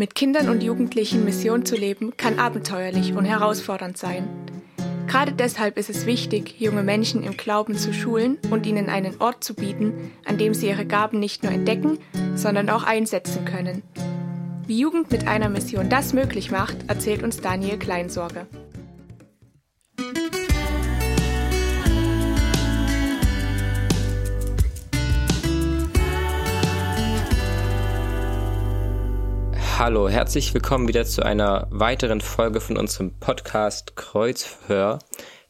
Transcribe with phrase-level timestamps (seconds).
[0.00, 4.26] Mit Kindern und Jugendlichen Mission zu leben, kann abenteuerlich und herausfordernd sein.
[5.06, 9.44] Gerade deshalb ist es wichtig, junge Menschen im Glauben zu schulen und ihnen einen Ort
[9.44, 11.98] zu bieten, an dem sie ihre Gaben nicht nur entdecken,
[12.34, 13.82] sondern auch einsetzen können.
[14.66, 18.46] Wie Jugend mit einer Mission das möglich macht, erzählt uns Daniel Kleinsorge.
[29.80, 34.98] Hallo, herzlich willkommen wieder zu einer weiteren Folge von unserem Podcast Kreuzhör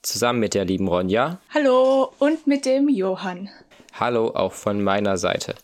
[0.03, 1.41] zusammen mit der lieben Ronja.
[1.53, 3.48] Hallo und mit dem Johann.
[3.93, 5.56] Hallo auch von meiner Seite.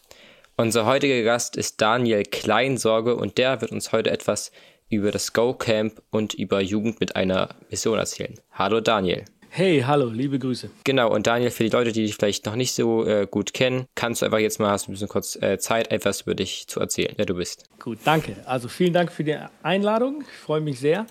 [0.57, 4.51] Unser heutiger Gast ist Daniel Kleinsorge und der wird uns heute etwas
[4.89, 8.35] über das Go Camp und über Jugend mit einer Mission erzählen.
[8.51, 9.27] Hallo Daniel.
[9.59, 10.69] Hey, hallo, liebe Grüße.
[10.85, 13.87] Genau, und Daniel, für die Leute, die dich vielleicht noch nicht so äh, gut kennen,
[13.95, 16.79] kannst du einfach jetzt mal, hast ein bisschen kurz äh, Zeit, etwas über dich zu
[16.79, 17.65] erzählen, wer du bist.
[17.81, 18.37] Gut, danke.
[18.45, 20.25] Also vielen Dank für die Einladung.
[20.31, 21.07] Ich freue mich sehr,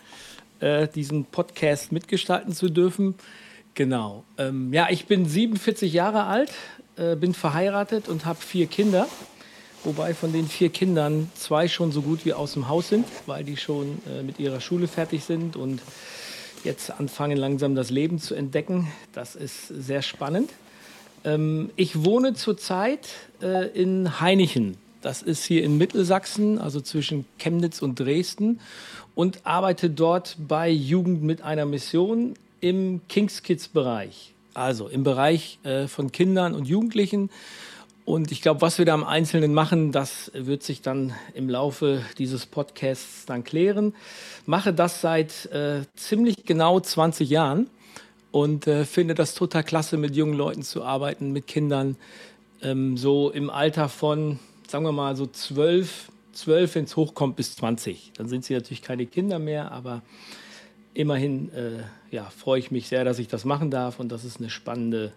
[0.59, 3.15] äh, diesen Podcast mitgestalten zu dürfen.
[3.73, 4.23] Genau.
[4.37, 6.51] Ähm, ja, ich bin 47 Jahre alt,
[6.97, 9.07] äh, bin verheiratet und habe vier Kinder.
[9.83, 13.43] Wobei von den vier Kindern zwei schon so gut wie aus dem Haus sind, weil
[13.43, 15.81] die schon äh, mit ihrer Schule fertig sind und
[16.65, 18.87] jetzt anfangen langsam das Leben zu entdecken.
[19.13, 20.51] Das ist sehr spannend.
[21.23, 23.07] Ähm, ich wohne zurzeit
[23.41, 24.77] äh, in Heinichen.
[25.01, 28.59] Das ist hier in Mittelsachsen, also zwischen Chemnitz und Dresden
[29.13, 34.33] und arbeite dort bei Jugend mit einer Mission im Kings Kids Bereich.
[34.55, 37.29] Also im Bereich äh, von Kindern und Jugendlichen
[38.05, 42.03] und ich glaube, was wir da im Einzelnen machen, das wird sich dann im Laufe
[42.19, 43.95] dieses Podcasts dann klären.
[44.45, 47.67] Mache das seit äh, ziemlich genau 20 Jahren
[48.31, 51.97] und äh, finde das total klasse, mit jungen Leuten zu arbeiten, mit Kindern,
[52.61, 57.55] ähm, so im Alter von, sagen wir mal, so 12, 12, wenn es hochkommt, bis
[57.55, 58.11] 20.
[58.17, 60.03] Dann sind sie natürlich keine Kinder mehr, aber
[60.93, 61.79] immerhin äh,
[62.11, 65.11] ja, freue ich mich sehr, dass ich das machen darf und das ist eine spannende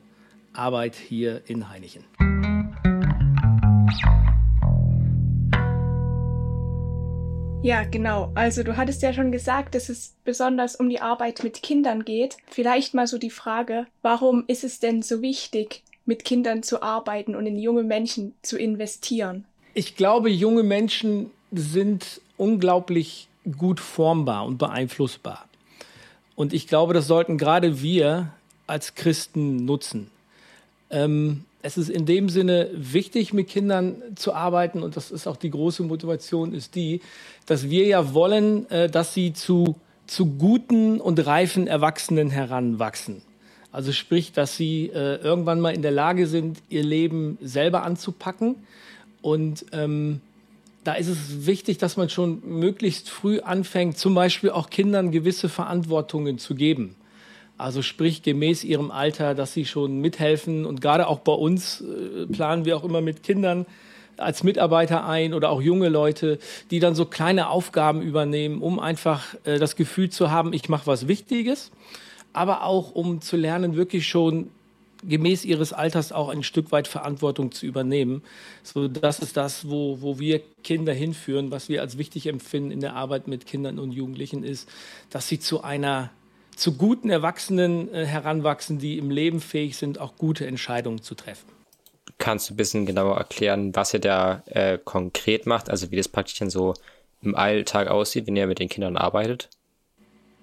[0.55, 2.05] Arbeit hier in Heinichen.
[7.63, 8.31] Ja, genau.
[8.35, 12.37] Also du hattest ja schon gesagt, dass es besonders um die Arbeit mit Kindern geht.
[12.47, 17.35] Vielleicht mal so die Frage, warum ist es denn so wichtig, mit Kindern zu arbeiten
[17.35, 19.45] und in junge Menschen zu investieren?
[19.75, 25.47] Ich glaube, junge Menschen sind unglaublich gut formbar und beeinflussbar.
[26.37, 28.33] Und ich glaube, das sollten gerade wir
[28.69, 30.11] als Christen nutzen.
[30.91, 35.37] Ähm, es ist in dem Sinne wichtig, mit Kindern zu arbeiten und das ist auch
[35.37, 37.01] die große Motivation, ist die,
[37.47, 39.77] dass wir ja wollen, äh, dass sie zu,
[40.07, 43.23] zu guten und reifen Erwachsenen heranwachsen.
[43.73, 48.57] Also sprich, dass sie äh, irgendwann mal in der Lage sind, ihr Leben selber anzupacken.
[49.21, 50.21] Und ähm,
[50.85, 55.49] da ist es wichtig, dass man schon möglichst früh anfängt, zum Beispiel auch Kindern gewisse
[55.49, 56.97] Verantwortungen zu geben.
[57.59, 60.65] Also sprich gemäß ihrem Alter, dass sie schon mithelfen.
[60.65, 63.67] Und gerade auch bei uns äh, planen wir auch immer mit Kindern
[64.17, 66.39] als Mitarbeiter ein oder auch junge Leute,
[66.71, 70.87] die dann so kleine Aufgaben übernehmen, um einfach äh, das Gefühl zu haben, ich mache
[70.87, 71.71] was Wichtiges,
[72.33, 74.51] aber auch um zu lernen, wirklich schon
[75.07, 78.23] gemäß ihres Alters auch ein Stück weit Verantwortung zu übernehmen.
[78.65, 82.81] So, das ist das, wo, wo wir Kinder hinführen, was wir als wichtig empfinden in
[82.81, 84.69] der Arbeit mit Kindern und Jugendlichen ist,
[85.11, 86.11] dass sie zu einer
[86.59, 91.49] zu guten Erwachsenen äh, heranwachsen, die im Leben fähig sind, auch gute Entscheidungen zu treffen.
[92.19, 96.09] Kannst du ein bisschen genauer erklären, was ihr da äh, konkret macht, also wie das
[96.09, 96.75] praktisch dann so
[97.23, 99.49] im Alltag aussieht, wenn ihr mit den Kindern arbeitet?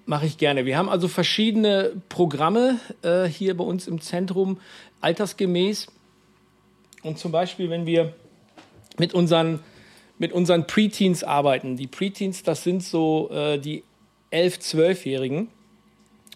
[0.06, 0.64] Mache ich gerne.
[0.64, 4.58] Wir haben also verschiedene Programme äh, hier bei uns im Zentrum,
[5.02, 5.88] altersgemäß.
[7.02, 8.14] Und zum Beispiel, wenn wir
[8.98, 9.60] mit unseren,
[10.18, 11.76] mit unseren Preteens arbeiten.
[11.76, 13.84] Die Preteens, das sind so äh, die
[14.32, 15.48] 11-, 12-Jährigen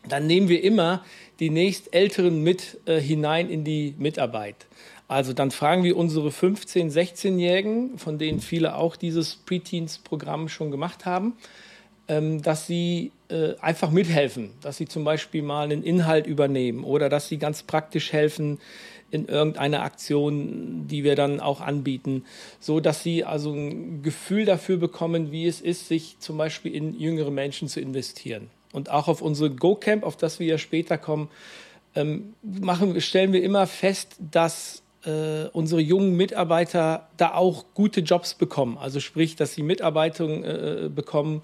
[0.09, 1.05] dann nehmen wir immer
[1.41, 4.67] die nächstälteren mit äh, hinein in die Mitarbeit.
[5.09, 11.05] Also dann fragen wir unsere 15-, 16-Jährigen, von denen viele auch dieses Preteens-Programm schon gemacht
[11.05, 11.35] haben,
[12.07, 17.09] ähm, dass sie äh, einfach mithelfen, dass sie zum Beispiel mal einen Inhalt übernehmen oder
[17.09, 18.59] dass sie ganz praktisch helfen
[19.11, 22.25] in irgendeiner Aktion, die wir dann auch anbieten,
[22.61, 26.99] so dass sie also ein Gefühl dafür bekommen, wie es ist, sich zum Beispiel in
[26.99, 28.49] jüngere Menschen zu investieren.
[28.73, 31.29] Und auch auf unsere Go-Camp, auf das wir ja später kommen,
[31.95, 38.35] ähm, machen, stellen wir immer fest, dass äh, unsere jungen Mitarbeiter da auch gute Jobs
[38.35, 38.79] bekommen.
[38.79, 41.43] Also sprich, dass sie Mitarbeitung äh, bekommen,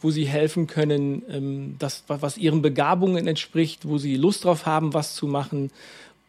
[0.00, 4.94] wo sie helfen können, ähm, das, was ihren Begabungen entspricht, wo sie Lust drauf haben,
[4.94, 5.70] was zu machen.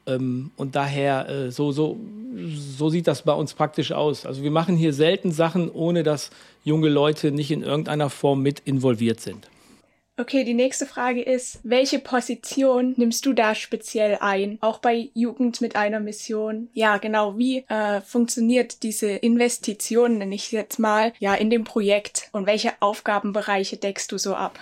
[0.05, 1.97] Ähm, und daher, äh, so, so,
[2.35, 4.25] so sieht das bei uns praktisch aus.
[4.25, 6.29] Also wir machen hier selten Sachen, ohne dass
[6.63, 9.47] junge Leute nicht in irgendeiner Form mit involviert sind.
[10.15, 14.59] Okay, die nächste Frage ist, welche Position nimmst du da speziell ein?
[14.61, 16.69] Auch bei Jugend mit einer Mission.
[16.73, 17.35] Ja, genau.
[17.39, 22.29] Wie äh, funktioniert diese Investition, nenne ich jetzt mal, ja, in dem Projekt?
[22.31, 24.59] Und welche Aufgabenbereiche deckst du so ab?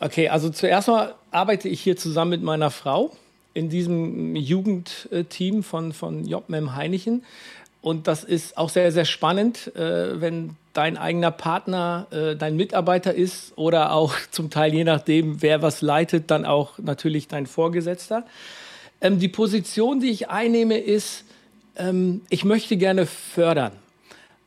[0.00, 3.14] Okay, also zuerst mal arbeite ich hier zusammen mit meiner Frau
[3.52, 7.24] in diesem Jugendteam von, von Jobmem Heinichen.
[7.82, 13.12] Und das ist auch sehr, sehr spannend, äh, wenn dein eigener Partner äh, dein Mitarbeiter
[13.12, 18.24] ist oder auch zum Teil, je nachdem, wer was leitet, dann auch natürlich dein Vorgesetzter.
[19.00, 21.24] Ähm, die Position, die ich einnehme, ist,
[21.76, 23.72] ähm, ich möchte gerne fördern.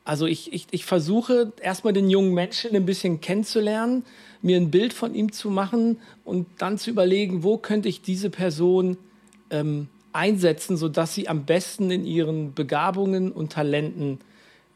[0.06, 4.06] Also ich, ich, ich versuche erstmal den jungen Menschen ein bisschen kennenzulernen,
[4.42, 8.30] mir ein Bild von ihm zu machen und dann zu überlegen, wo könnte ich diese
[8.30, 8.98] Person
[9.50, 14.20] ähm, einsetzen, sodass sie am besten in ihren Begabungen und Talenten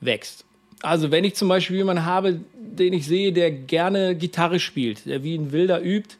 [0.01, 0.45] wächst.
[0.81, 5.23] Also wenn ich zum Beispiel jemanden habe, den ich sehe, der gerne Gitarre spielt, der
[5.23, 6.15] wie ein Wilder übt,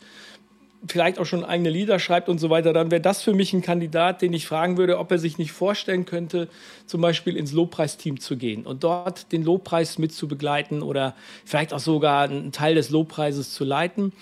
[0.88, 3.62] vielleicht auch schon eigene Lieder schreibt und so weiter, dann wäre das für mich ein
[3.62, 6.48] Kandidat, den ich fragen würde, ob er sich nicht vorstellen könnte,
[6.86, 11.74] zum Beispiel ins Lobpreisteam zu gehen und dort den Lobpreis mit zu begleiten oder vielleicht
[11.74, 14.13] auch sogar einen Teil des Lobpreises zu leiten.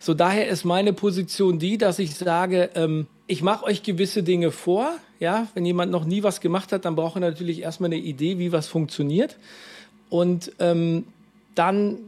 [0.00, 4.50] So daher ist meine Position die, dass ich sage, ähm, ich mache euch gewisse Dinge
[4.50, 4.90] vor.
[5.20, 8.40] Ja, wenn jemand noch nie was gemacht hat, dann braucht er natürlich erstmal eine Idee,
[8.40, 9.36] wie was funktioniert.
[10.08, 11.04] Und ähm,
[11.54, 11.98] dann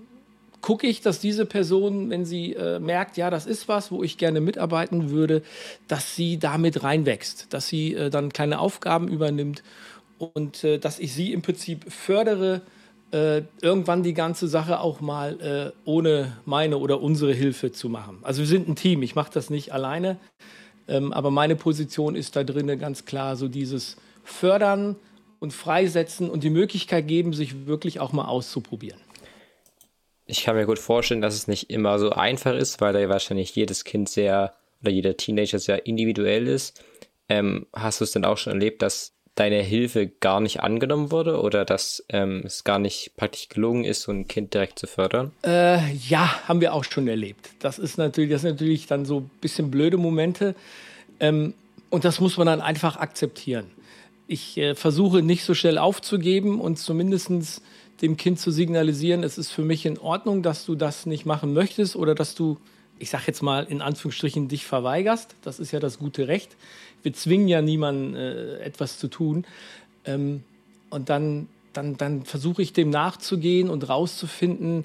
[0.62, 4.18] gucke ich, dass diese Person, wenn sie äh, merkt, ja, das ist was, wo ich
[4.18, 5.42] gerne mitarbeiten würde,
[5.86, 9.62] dass sie damit reinwächst, dass sie äh, dann kleine Aufgaben übernimmt
[10.18, 12.62] und äh, dass ich sie im Prinzip fördere,
[13.12, 18.18] äh, irgendwann die ganze Sache auch mal äh, ohne meine oder unsere Hilfe zu machen.
[18.22, 20.18] Also wir sind ein Team, ich mache das nicht alleine,
[20.88, 24.96] ähm, aber meine Position ist da drin ganz klar so dieses Fördern
[25.40, 28.98] und Freisetzen und die Möglichkeit geben, sich wirklich auch mal auszuprobieren
[30.26, 33.08] ich kann mir gut vorstellen, dass es nicht immer so einfach ist, weil da ja
[33.08, 36.82] wahrscheinlich jedes Kind sehr oder jeder Teenager sehr individuell ist.
[37.28, 41.40] Ähm, hast du es denn auch schon erlebt, dass deine Hilfe gar nicht angenommen wurde
[41.40, 45.32] oder dass ähm, es gar nicht praktisch gelungen ist, so ein Kind direkt zu fördern?
[45.44, 47.50] Äh, ja, haben wir auch schon erlebt.
[47.60, 50.54] Das ist natürlich, das sind natürlich dann so ein bisschen blöde Momente.
[51.20, 51.54] Ähm,
[51.88, 53.66] und das muss man dann einfach akzeptieren.
[54.26, 57.62] Ich äh, versuche nicht so schnell aufzugeben und zumindestens
[58.02, 61.52] dem Kind zu signalisieren, es ist für mich in Ordnung, dass du das nicht machen
[61.52, 62.58] möchtest oder dass du,
[62.98, 65.36] ich sage jetzt mal in Anführungsstrichen, dich verweigerst.
[65.42, 66.56] Das ist ja das gute Recht.
[67.02, 69.44] Wir zwingen ja niemanden, äh, etwas zu tun.
[70.04, 70.42] Ähm,
[70.90, 74.84] und dann, dann, dann versuche ich dem nachzugehen und rauszufinden,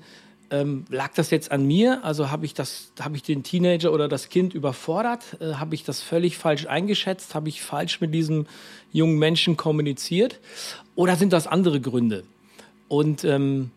[0.49, 2.03] ähm, lag das jetzt an mir?
[2.03, 2.53] Also habe ich
[2.99, 5.37] habe ich den Teenager oder das Kind überfordert?
[5.41, 7.35] Äh, habe ich das völlig falsch eingeschätzt?
[7.35, 8.45] Habe ich falsch mit diesem
[8.93, 10.39] jungen Menschen kommuniziert?
[10.95, 12.23] Oder sind das andere Gründe?
[12.87, 13.71] Und ähm,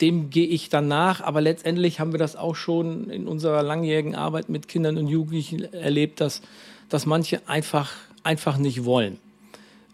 [0.00, 1.20] dem gehe ich dann nach.
[1.20, 5.72] Aber letztendlich haben wir das auch schon in unserer langjährigen Arbeit mit Kindern und Jugendlichen
[5.72, 6.40] erlebt, dass,
[6.88, 7.92] dass manche einfach,
[8.22, 9.18] einfach nicht wollen.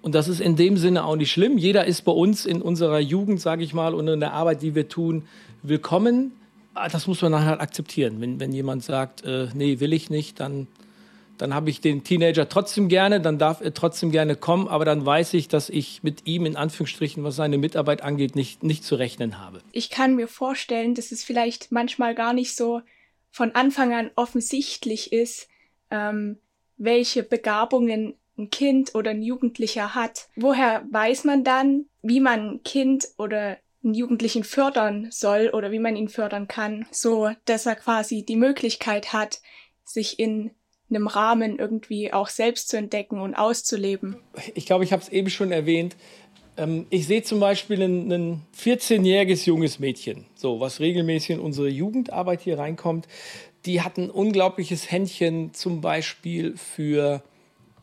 [0.01, 1.59] Und das ist in dem Sinne auch nicht schlimm.
[1.59, 4.75] Jeder ist bei uns in unserer Jugend, sage ich mal, und in der Arbeit, die
[4.75, 5.25] wir tun,
[5.63, 6.33] willkommen.
[6.75, 8.21] Ah, das muss man nachher akzeptieren.
[8.21, 10.67] Wenn, wenn jemand sagt, äh, nee, will ich nicht, dann
[11.43, 15.05] dann habe ich den Teenager trotzdem gerne, dann darf er trotzdem gerne kommen, aber dann
[15.05, 18.95] weiß ich, dass ich mit ihm in Anführungsstrichen, was seine Mitarbeit angeht, nicht, nicht zu
[18.95, 19.61] rechnen habe.
[19.73, 22.81] Ich kann mir vorstellen, dass es vielleicht manchmal gar nicht so
[23.33, 25.49] von Anfang an offensichtlich ist,
[25.91, 26.39] ähm,
[26.83, 30.29] welche Begabungen ein Kind oder ein Jugendlicher hat.
[30.37, 35.79] Woher weiß man dann, wie man ein Kind oder einen Jugendlichen fördern soll oder wie
[35.79, 39.41] man ihn fördern kann, so dass er quasi die Möglichkeit hat,
[39.85, 40.53] sich in
[40.89, 44.17] einem Rahmen irgendwie auch selbst zu entdecken und auszuleben.
[44.55, 45.97] Ich glaube, ich habe es eben schon erwähnt.
[46.57, 51.69] Ähm, ich sehe zum Beispiel ein, ein 14-jähriges junges Mädchen, so was regelmäßig in unsere
[51.69, 53.09] Jugendarbeit hier reinkommt.
[53.65, 57.23] Die hat ein unglaubliches Händchen zum Beispiel für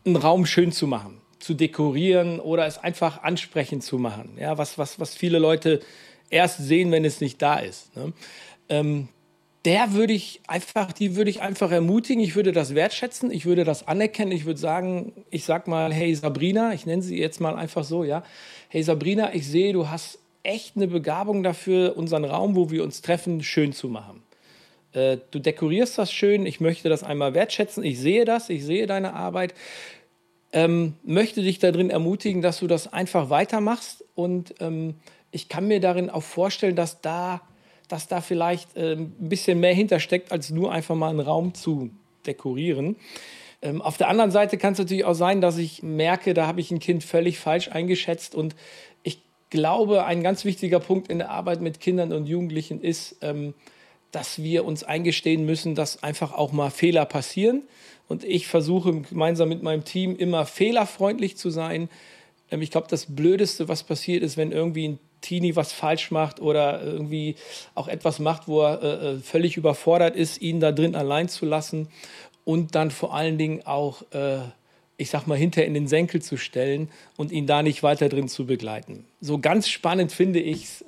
[0.04, 4.36] einen Raum schön zu machen, zu dekorieren oder es einfach ansprechend zu machen.
[4.38, 5.80] Ja, was, was, was viele Leute
[6.28, 7.94] erst sehen, wenn es nicht da ist.
[7.96, 8.12] Ne?
[8.68, 9.08] Ähm,
[9.64, 12.22] der würde ich einfach, die würde ich einfach ermutigen.
[12.22, 14.32] Ich würde das wertschätzen, ich würde das anerkennen.
[14.32, 18.04] Ich würde sagen, ich sag mal, hey Sabrina, ich nenne sie jetzt mal einfach so,
[18.04, 18.22] ja.
[18.68, 23.02] Hey Sabrina, ich sehe, du hast echt eine Begabung dafür, unseren Raum, wo wir uns
[23.02, 24.22] treffen, schön zu machen.
[24.92, 27.84] Äh, du dekorierst das schön, ich möchte das einmal wertschätzen.
[27.84, 29.54] Ich sehe das, ich sehe deine Arbeit.
[30.52, 34.04] Ähm, möchte dich darin ermutigen, dass du das einfach weitermachst.
[34.14, 34.96] Und ähm,
[35.30, 37.40] ich kann mir darin auch vorstellen, dass da
[37.90, 41.90] dass da vielleicht äh, ein bisschen mehr hintersteckt, als nur einfach mal einen Raum zu
[42.26, 42.96] dekorieren.
[43.62, 46.60] Ähm, auf der anderen Seite kann es natürlich auch sein, dass ich merke, da habe
[46.60, 48.34] ich ein Kind völlig falsch eingeschätzt.
[48.34, 48.54] Und
[49.02, 53.54] ich glaube, ein ganz wichtiger Punkt in der Arbeit mit Kindern und Jugendlichen ist, ähm,
[54.12, 57.62] dass wir uns eingestehen müssen, dass einfach auch mal Fehler passieren.
[58.08, 61.88] Und ich versuche gemeinsam mit meinem Team immer fehlerfreundlich zu sein.
[62.50, 66.40] Ähm, ich glaube, das Blödeste, was passiert ist, wenn irgendwie ein Teenie was falsch macht
[66.40, 67.36] oder irgendwie
[67.74, 71.46] auch etwas macht, wo er äh, äh, völlig überfordert ist, ihn da drin allein zu
[71.46, 71.88] lassen
[72.44, 74.38] und dann vor allen Dingen auch, äh,
[74.96, 78.28] ich sag mal, hinter in den Senkel zu stellen und ihn da nicht weiter drin
[78.28, 79.04] zu begleiten.
[79.20, 80.84] So ganz spannend finde ich es,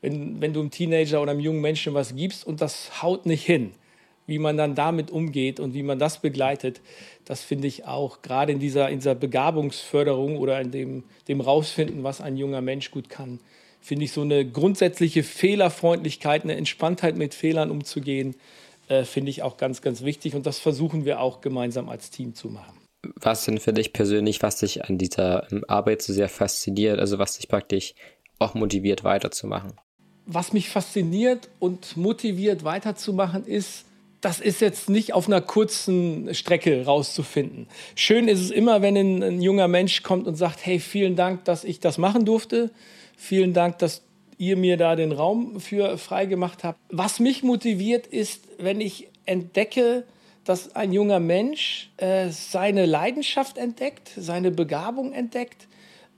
[0.00, 3.44] wenn, wenn du einem Teenager oder einem jungen Menschen was gibst und das haut nicht
[3.44, 3.72] hin,
[4.26, 6.80] wie man dann damit umgeht und wie man das begleitet,
[7.24, 12.04] das finde ich auch gerade in dieser, in dieser Begabungsförderung oder in dem, dem Rausfinden,
[12.04, 13.40] was ein junger Mensch gut kann,
[13.80, 18.36] finde ich so eine grundsätzliche Fehlerfreundlichkeit, eine Entspanntheit mit Fehlern umzugehen,
[18.88, 22.34] äh, finde ich auch ganz, ganz wichtig und das versuchen wir auch gemeinsam als Team
[22.34, 22.76] zu machen.
[23.16, 27.18] Was denn für dich persönlich, was dich an dieser ähm, Arbeit so sehr fasziniert, also
[27.18, 27.94] was dich praktisch
[28.38, 29.72] auch motiviert weiterzumachen?
[30.32, 33.84] Was mich fasziniert und motiviert weiterzumachen, ist,
[34.20, 37.66] das ist jetzt nicht auf einer kurzen Strecke rauszufinden.
[37.94, 41.44] Schön ist es immer, wenn ein, ein, junger Mensch kommt und sagt, hey, vielen Dank,
[41.46, 42.70] dass ich das machen durfte.
[43.16, 44.02] Vielen Dank, dass
[44.38, 46.78] ihr mir da den Raum für frei gemacht habt.
[46.90, 50.04] Was mich motiviert ist, wenn ich entdecke,
[50.44, 55.68] dass ein junger Mensch äh, seine Leidenschaft entdeckt, seine Begabung entdeckt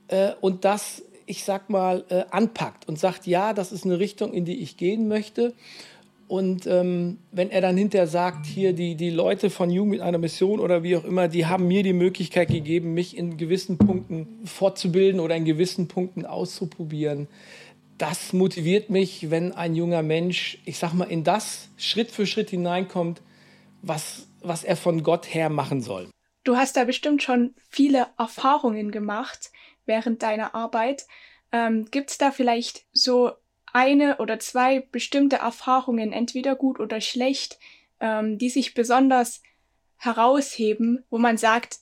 [0.07, 4.33] äh, und das ich sag mal, äh, anpackt und sagt, ja, das ist eine Richtung,
[4.33, 5.53] in die ich gehen möchte.
[6.27, 10.17] Und ähm, wenn er dann hinterher sagt, hier die, die Leute von Jugend mit einer
[10.17, 14.39] Mission oder wie auch immer, die haben mir die Möglichkeit gegeben, mich in gewissen Punkten
[14.45, 17.27] fortzubilden oder in gewissen Punkten auszuprobieren.
[17.97, 22.49] Das motiviert mich, wenn ein junger Mensch, ich sag mal, in das Schritt für Schritt
[22.49, 23.21] hineinkommt,
[23.81, 26.07] was, was er von Gott her machen soll.
[26.43, 29.51] Du hast da bestimmt schon viele Erfahrungen gemacht
[29.85, 31.05] während deiner Arbeit.
[31.51, 33.31] Ähm, Gibt es da vielleicht so
[33.73, 37.59] eine oder zwei bestimmte Erfahrungen, entweder gut oder schlecht,
[37.99, 39.41] ähm, die sich besonders
[39.97, 41.79] herausheben, wo man sagt,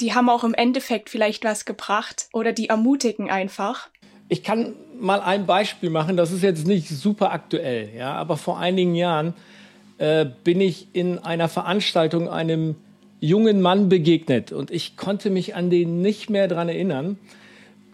[0.00, 3.88] die haben auch im Endeffekt vielleicht was gebracht oder die ermutigen einfach?
[4.28, 8.58] Ich kann mal ein Beispiel machen, das ist jetzt nicht super aktuell, ja, aber vor
[8.58, 9.34] einigen Jahren
[9.98, 12.76] äh, bin ich in einer Veranstaltung einem
[13.20, 17.18] jungen Mann begegnet und ich konnte mich an den nicht mehr daran erinnern.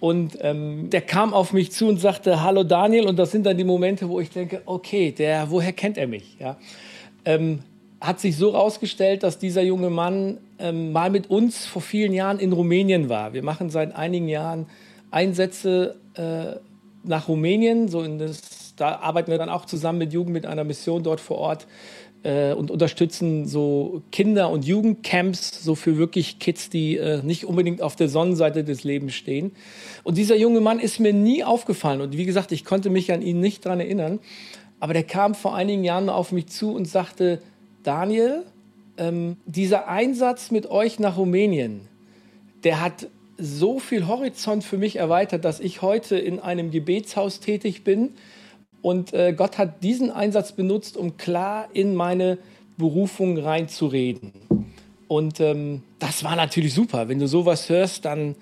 [0.00, 3.06] Und ähm, der kam auf mich zu und sagte, hallo Daniel.
[3.06, 6.36] Und das sind dann die Momente, wo ich denke, okay, der, woher kennt er mich?
[6.38, 6.56] Ja?
[7.24, 7.60] Ähm,
[8.00, 12.38] hat sich so rausgestellt, dass dieser junge Mann ähm, mal mit uns vor vielen Jahren
[12.38, 13.32] in Rumänien war.
[13.32, 14.66] Wir machen seit einigen Jahren
[15.10, 16.58] Einsätze äh,
[17.02, 17.88] nach Rumänien.
[17.88, 18.40] So das,
[18.78, 21.66] da arbeiten wir dann auch zusammen mit Jugend mit einer Mission dort vor Ort
[22.22, 27.82] äh, und unterstützen so Kinder- und Jugendcamps, so für wirklich Kids, die äh, nicht unbedingt
[27.82, 29.52] auf der Sonnenseite des Lebens stehen.
[30.04, 32.00] Und dieser junge Mann ist mir nie aufgefallen.
[32.00, 34.20] Und wie gesagt, ich konnte mich an ihn nicht daran erinnern.
[34.80, 37.40] Aber der kam vor einigen Jahren auf mich zu und sagte,
[37.82, 38.44] Daniel,
[38.96, 41.80] ähm, dieser Einsatz mit euch nach Rumänien,
[42.64, 43.08] der hat
[43.38, 48.10] so viel Horizont für mich erweitert, dass ich heute in einem Gebetshaus tätig bin,
[48.82, 52.38] und äh, Gott hat diesen Einsatz benutzt, um klar in meine
[52.76, 54.32] Berufung reinzureden.
[55.08, 57.08] Und ähm, das war natürlich super.
[57.08, 58.36] Wenn du sowas hörst, dann,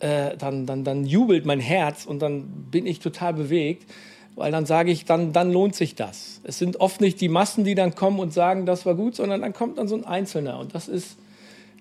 [0.00, 3.88] äh, dann, dann, dann jubelt mein Herz und dann bin ich total bewegt,
[4.34, 6.40] weil dann sage ich, dann, dann lohnt sich das.
[6.44, 9.40] Es sind oft nicht die Massen, die dann kommen und sagen, das war gut, sondern
[9.40, 10.58] dann kommt dann so ein Einzelner.
[10.58, 11.16] Und das ist,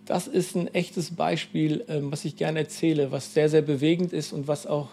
[0.06, 4.34] das ist ein echtes Beispiel, ähm, was ich gerne erzähle, was sehr, sehr bewegend ist
[4.34, 4.90] und was auch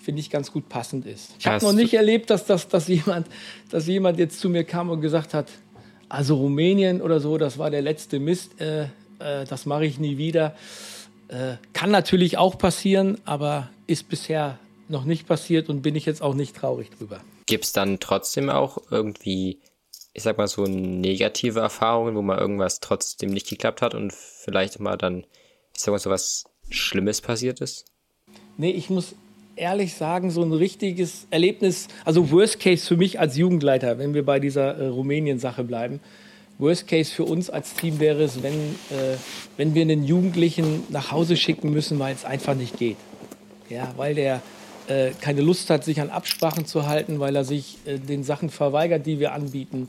[0.00, 1.30] finde ich, ganz gut passend ist.
[1.38, 3.26] Ich habe noch nicht erlebt, dass, dass, dass, jemand,
[3.70, 5.48] dass jemand jetzt zu mir kam und gesagt hat,
[6.08, 8.84] also Rumänien oder so, das war der letzte Mist, äh,
[9.20, 10.56] äh, das mache ich nie wieder.
[11.28, 16.22] Äh, kann natürlich auch passieren, aber ist bisher noch nicht passiert und bin ich jetzt
[16.22, 17.20] auch nicht traurig drüber.
[17.46, 19.60] Gibt es dann trotzdem auch irgendwie,
[20.12, 24.80] ich sag mal so negative Erfahrungen, wo mal irgendwas trotzdem nicht geklappt hat und vielleicht
[24.80, 25.24] mal dann,
[25.74, 27.84] ich sag mal so was Schlimmes passiert ist?
[28.56, 29.14] Nee, ich muss
[29.60, 34.24] ehrlich sagen, so ein richtiges Erlebnis, also Worst Case für mich als Jugendleiter, wenn wir
[34.24, 36.00] bei dieser äh, Rumänien-Sache bleiben.
[36.58, 39.16] Worst Case für uns als Team wäre es, wenn, äh,
[39.56, 42.96] wenn wir einen Jugendlichen nach Hause schicken müssen, weil es einfach nicht geht.
[43.68, 44.42] Ja, weil der
[44.88, 48.50] äh, keine Lust hat, sich an Absprachen zu halten, weil er sich äh, den Sachen
[48.50, 49.88] verweigert, die wir anbieten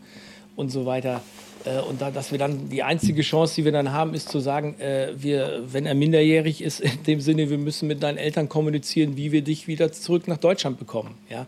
[0.55, 1.22] und so weiter.
[1.65, 4.39] Äh, und da, dass wir dann die einzige Chance, die wir dann haben, ist zu
[4.39, 8.50] sagen, äh, wir, wenn er minderjährig ist, in dem Sinne, wir müssen mit deinen Eltern
[8.50, 11.15] kommunizieren, wie wir dich wieder zurück nach Deutschland bekommen.
[11.29, 11.48] Ja?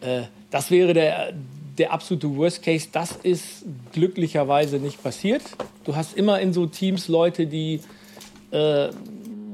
[0.00, 1.32] Äh, das wäre der,
[1.78, 2.88] der absolute Worst Case.
[2.92, 5.42] Das ist glücklicherweise nicht passiert.
[5.84, 7.80] Du hast immer in so Teams Leute, die
[8.50, 8.90] äh,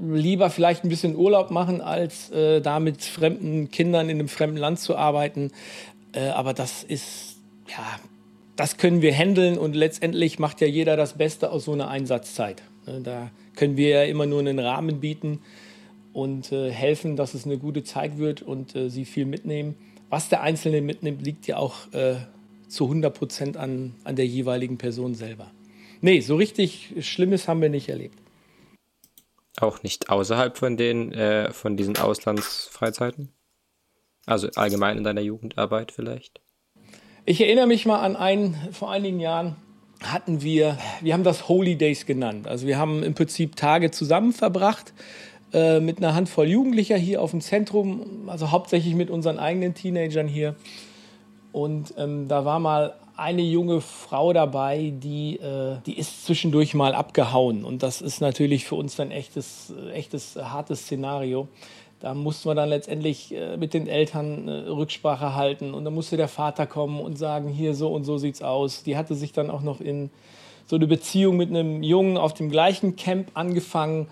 [0.03, 4.57] lieber vielleicht ein bisschen Urlaub machen, als äh, da mit fremden Kindern in einem fremden
[4.57, 5.51] Land zu arbeiten.
[6.13, 7.37] Äh, aber das ist,
[7.69, 7.99] ja,
[8.61, 12.63] das können wir handeln und letztendlich macht ja jeder das Beste aus so einer Einsatzzeit.
[12.87, 15.41] Ne, da können wir ja immer nur einen Rahmen bieten
[16.13, 19.77] und äh, helfen, dass es eine gute Zeit wird und äh, sie viel mitnehmen.
[20.11, 22.17] Was der Einzelne mitnimmt, liegt ja auch äh,
[22.69, 25.51] zu 100 Prozent an, an der jeweiligen Person selber.
[26.03, 28.19] Nee, so richtig Schlimmes haben wir nicht erlebt.
[29.59, 33.33] Auch nicht außerhalb von den, äh, von diesen Auslandsfreizeiten?
[34.27, 36.43] Also allgemein in deiner Jugendarbeit vielleicht?
[37.27, 39.57] Ich erinnere mich mal an einen, vor einigen Jahren
[40.03, 42.49] hatten wir, wir haben das Holy Days genannt.
[42.49, 44.95] Also wir haben im Prinzip Tage zusammen verbracht
[45.53, 50.29] äh, mit einer Handvoll Jugendlicher hier auf dem Zentrum, also hauptsächlich mit unseren eigenen Teenagern
[50.29, 50.57] hier.
[51.53, 56.95] Und ähm, da war mal eine junge Frau dabei, die, äh, die ist zwischendurch mal
[56.95, 57.65] abgehauen.
[57.65, 61.49] Und das ist natürlich für uns ein echtes, echtes hartes Szenario.
[62.01, 65.75] Da mussten wir dann letztendlich äh, mit den Eltern äh, Rücksprache halten.
[65.75, 68.83] Und dann musste der Vater kommen und sagen, hier so und so sieht's aus.
[68.83, 70.11] Die hatte sich dann auch noch in
[70.67, 74.09] so eine Beziehung mit einem Jungen auf dem gleichen Camp angefangen.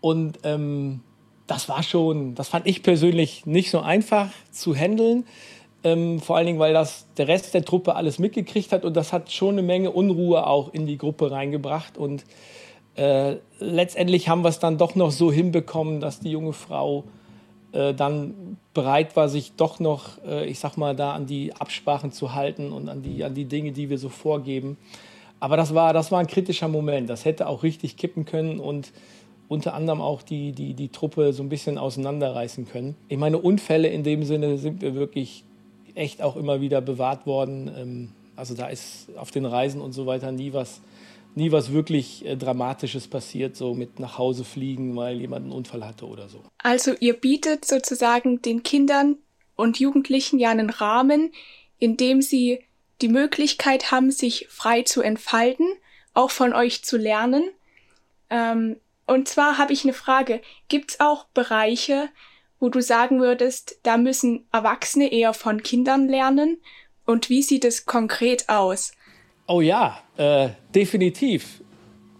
[0.00, 1.00] Und ähm,
[1.46, 5.26] das war schon, das fand ich persönlich nicht so einfach zu handeln.
[5.84, 9.12] Ähm, vor allen Dingen, weil das der Rest der Truppe alles mitgekriegt hat und das
[9.12, 11.98] hat schon eine Menge Unruhe auch in die Gruppe reingebracht.
[11.98, 12.24] Und
[12.94, 17.04] äh, letztendlich haben wir es dann doch noch so hinbekommen, dass die junge Frau
[17.76, 22.10] äh, dann bereit war, sich doch noch, äh, ich sag mal, da an die Absprachen
[22.10, 24.76] zu halten und an die, an die Dinge, die wir so vorgeben.
[25.40, 27.10] Aber das war, das war ein kritischer Moment.
[27.10, 28.92] Das hätte auch richtig kippen können und
[29.48, 32.96] unter anderem auch die, die, die Truppe so ein bisschen auseinanderreißen können.
[33.08, 35.44] Ich meine, Unfälle in dem Sinne sind wir wirklich
[35.94, 37.70] echt auch immer wieder bewahrt worden.
[37.76, 40.80] Ähm, also da ist auf den Reisen und so weiter nie was,
[41.36, 45.84] nie was wirklich äh, Dramatisches passiert, so mit nach Hause fliegen, weil jemand einen Unfall
[45.86, 46.42] hatte oder so.
[46.58, 49.18] Also ihr bietet sozusagen den Kindern
[49.54, 51.32] und Jugendlichen ja einen Rahmen,
[51.78, 52.64] in dem sie
[53.02, 55.66] die Möglichkeit haben, sich frei zu entfalten,
[56.14, 57.44] auch von euch zu lernen.
[58.30, 60.40] Ähm, und zwar habe ich eine Frage.
[60.68, 62.08] Gibt es auch Bereiche,
[62.58, 66.58] wo du sagen würdest, da müssen Erwachsene eher von Kindern lernen?
[67.04, 68.92] Und wie sieht es konkret aus?
[69.46, 71.62] Oh ja, äh, definitiv.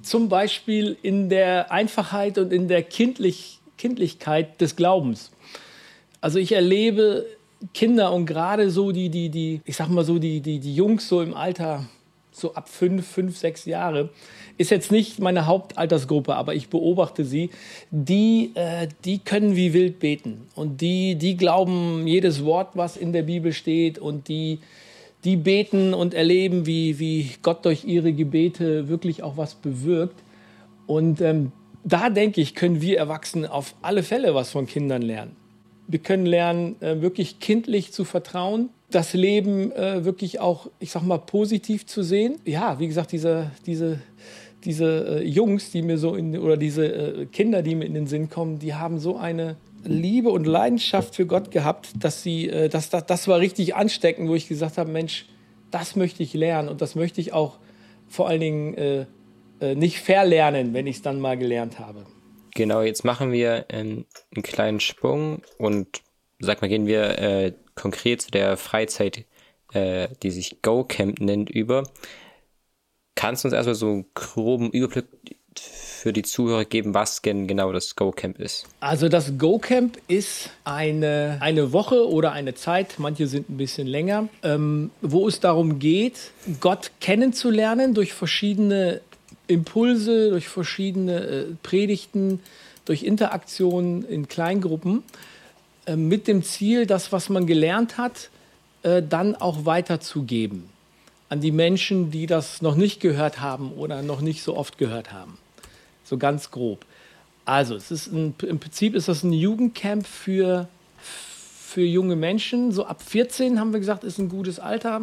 [0.02, 5.30] Zum Beispiel in der Einfachheit und in der Kindlich Kindlichkeit des Glaubens.
[6.20, 7.26] Also ich erlebe
[7.74, 11.08] Kinder und gerade so die, die, die, ich sag mal so, die, die, die Jungs
[11.08, 11.86] so im Alter,
[12.32, 14.10] so ab fünf, fünf, sechs Jahre,
[14.58, 17.50] ist jetzt nicht meine Hauptaltersgruppe, aber ich beobachte sie,
[17.90, 23.12] die, äh, die können wie wild beten und die, die glauben jedes Wort, was in
[23.12, 24.60] der Bibel steht und die,
[25.24, 30.22] die beten und erleben, wie, wie Gott durch ihre Gebete wirklich auch was bewirkt.
[30.86, 31.52] Und ähm,
[31.84, 35.36] da denke ich, können wir Erwachsene auf alle Fälle was von Kindern lernen.
[35.88, 41.02] Wir können lernen, äh, wirklich kindlich zu vertrauen, das Leben äh, wirklich auch, ich sag
[41.02, 42.36] mal, positiv zu sehen.
[42.44, 44.00] Ja, wie gesagt, diese, diese
[44.66, 48.06] diese äh, Jungs, die mir so in, oder diese äh, Kinder, die mir in den
[48.06, 52.68] Sinn kommen, die haben so eine Liebe und Leidenschaft für Gott gehabt, dass sie, äh,
[52.68, 55.26] das, das, war richtig ansteckend, wo ich gesagt habe, Mensch,
[55.70, 57.58] das möchte ich lernen und das möchte ich auch
[58.08, 59.06] vor allen Dingen äh,
[59.60, 62.06] äh, nicht verlernen, wenn ich es dann mal gelernt habe.
[62.54, 66.02] Genau, jetzt machen wir ähm, einen kleinen Sprung und
[66.38, 69.24] sag mal, gehen wir äh, konkret zu der Freizeit,
[69.74, 71.82] die sich Go Camp nennt, über.
[73.16, 75.04] Kannst du uns erstmal so einen groben Überblick
[76.06, 78.68] für die Zuhörer geben, was genau das Go Camp ist?
[78.78, 83.88] Also das Go Camp ist eine, eine Woche oder eine Zeit, manche sind ein bisschen
[83.88, 89.00] länger, ähm, wo es darum geht, Gott kennenzulernen durch verschiedene
[89.48, 92.38] Impulse, durch verschiedene äh, Predigten,
[92.84, 95.02] durch Interaktionen in Kleingruppen,
[95.86, 98.30] äh, mit dem Ziel, das, was man gelernt hat,
[98.84, 100.68] äh, dann auch weiterzugeben
[101.30, 105.12] an die Menschen, die das noch nicht gehört haben oder noch nicht so oft gehört
[105.12, 105.38] haben.
[106.06, 106.86] So ganz grob.
[107.44, 112.72] Also, es ist ein, im Prinzip ist das ein Jugendcamp für, für junge Menschen.
[112.72, 115.02] So ab 14 haben wir gesagt, ist ein gutes Alter.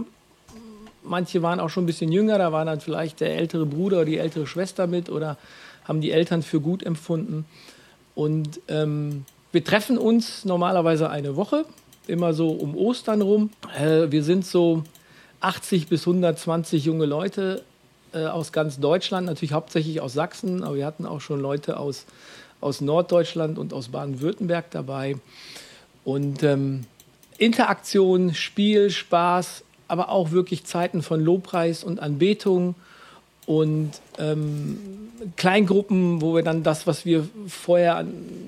[1.03, 4.05] Manche waren auch schon ein bisschen jünger, da war dann vielleicht der ältere Bruder oder
[4.05, 5.37] die ältere Schwester mit oder
[5.83, 7.45] haben die Eltern für gut empfunden.
[8.15, 11.65] Und ähm, wir treffen uns normalerweise eine Woche,
[12.07, 13.49] immer so um Ostern rum.
[13.77, 14.83] Äh, wir sind so
[15.41, 17.63] 80 bis 120 junge Leute
[18.13, 22.05] äh, aus ganz Deutschland, natürlich hauptsächlich aus Sachsen, aber wir hatten auch schon Leute aus,
[22.61, 25.17] aus Norddeutschland und aus Baden-Württemberg dabei.
[26.03, 26.85] Und ähm,
[27.37, 32.75] Interaktion, Spiel, Spaß, aber auch wirklich Zeiten von Lobpreis und Anbetung
[33.45, 34.77] und ähm,
[35.35, 38.05] Kleingruppen, wo wir dann das, was wir vorher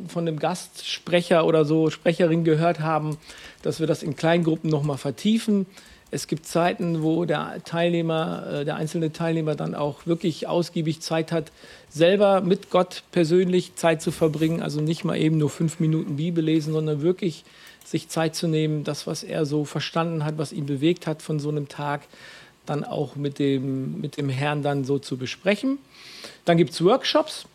[0.07, 3.17] von einem Gastsprecher oder so Sprecherin gehört haben,
[3.61, 5.65] dass wir das in Kleingruppen nochmal vertiefen.
[6.15, 11.33] Es gibt Zeiten, wo der Teilnehmer, äh, der einzelne Teilnehmer dann auch wirklich ausgiebig Zeit
[11.33, 11.51] hat,
[11.89, 14.61] selber mit Gott persönlich Zeit zu verbringen.
[14.61, 17.43] Also nicht mal eben nur fünf Minuten Bibel lesen, sondern wirklich
[17.83, 21.37] sich Zeit zu nehmen, das, was er so verstanden hat, was ihn bewegt hat von
[21.39, 22.03] so einem Tag,
[22.65, 25.79] dann auch mit dem, mit dem Herrn dann so zu besprechen.
[26.45, 27.45] Dann gibt es Workshops,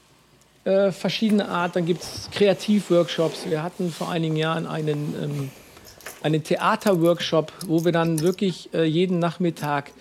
[0.65, 1.77] äh, verschiedene Art.
[1.77, 3.49] Dann gibt es Kreativworkshops.
[3.49, 5.51] Wir hatten vor einigen Jahren einen, ähm,
[6.23, 9.93] einen Theaterworkshop, wo wir dann wirklich äh, jeden Nachmittag,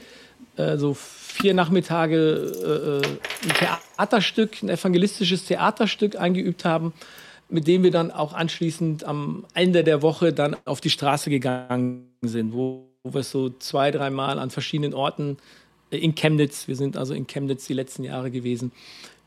[0.57, 3.53] äh, so vier Nachmittage, äh, äh, ein
[3.97, 6.93] Theaterstück, ein evangelistisches Theaterstück eingeübt haben,
[7.49, 12.09] mit dem wir dann auch anschließend am Ende der Woche dann auf die Straße gegangen
[12.21, 15.37] sind, wo wo wir so zwei, dreimal an verschiedenen Orten
[15.91, 18.71] äh, in Chemnitz, wir sind also in Chemnitz die letzten Jahre gewesen,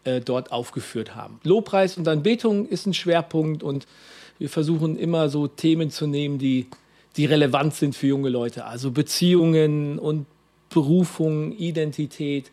[0.05, 1.40] äh, dort aufgeführt haben.
[1.42, 3.87] Lobpreis und Anbetung ist ein Schwerpunkt und
[4.38, 6.66] wir versuchen immer so Themen zu nehmen, die,
[7.16, 8.64] die relevant sind für junge Leute.
[8.64, 10.27] Also Beziehungen und
[10.70, 12.51] Berufung, Identität.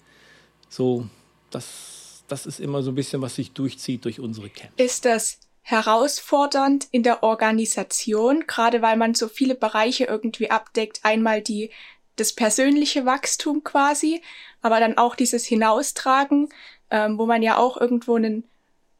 [0.69, 1.07] So,
[1.49, 4.73] das, das ist immer so ein bisschen, was sich durchzieht durch unsere Camps.
[4.77, 11.01] Ist das herausfordernd in der Organisation, gerade weil man so viele Bereiche irgendwie abdeckt.
[11.03, 11.69] Einmal die,
[12.15, 14.21] das persönliche Wachstum quasi,
[14.61, 16.49] aber dann auch dieses Hinaustragen,
[16.89, 18.43] ähm, wo man ja auch irgendwo einen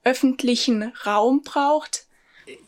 [0.04, 2.06] öffentlichen Raum braucht.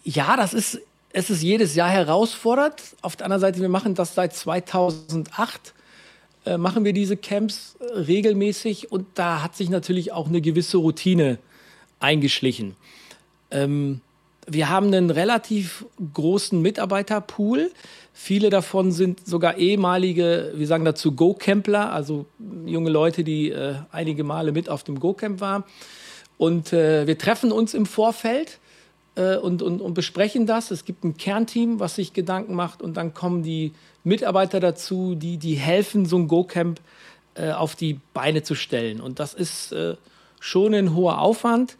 [0.04, 0.82] Ja, das ist,
[1.14, 2.82] es ist jedes Jahr herausfordernd.
[3.02, 5.74] Auf der anderen Seite, wir machen das seit 2008
[6.44, 10.78] äh, machen wir diese Camps äh, regelmäßig und da hat sich natürlich auch eine gewisse
[10.78, 11.38] Routine
[12.00, 12.76] eingeschlichen.
[13.52, 14.02] Ähm,
[14.48, 17.72] wir haben einen relativ großen Mitarbeiterpool.
[18.12, 22.26] Viele davon sind sogar ehemalige, wir sagen dazu Go-Campler, also
[22.66, 25.64] junge Leute, die äh, einige Male mit auf dem Go-Camp waren.
[26.40, 28.58] Und äh, wir treffen uns im Vorfeld
[29.16, 30.72] äh, und, und, und besprechen das.
[30.72, 35.38] Es gibt ein Kernteam, was sich Gedanken macht und dann kommen die Mitarbeiter dazu, die,
[35.38, 36.80] die helfen, so ein Go-Camp
[37.36, 39.00] äh, auf die Beine zu stellen.
[39.00, 39.96] Und das ist äh,
[40.40, 41.78] schon ein hoher Aufwand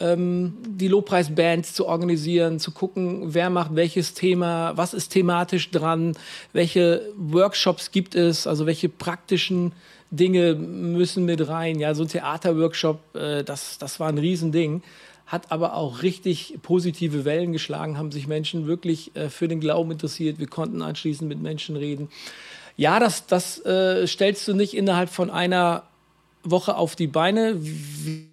[0.00, 6.14] ähm, die Lobpreisbands zu organisieren, zu gucken, wer macht welches Thema, was ist thematisch dran,
[6.52, 9.72] welche Workshops gibt es, also welche praktischen
[10.10, 11.78] Dinge müssen mit rein.
[11.78, 14.82] Ja, so ein Theaterworkshop, äh, das, das war ein Riesending
[15.30, 19.92] hat aber auch richtig positive Wellen geschlagen, haben sich Menschen wirklich äh, für den Glauben
[19.92, 20.40] interessiert.
[20.40, 22.08] Wir konnten anschließend mit Menschen reden.
[22.76, 25.84] Ja, das, das äh, stellst du nicht innerhalb von einer
[26.42, 27.56] Woche auf die Beine.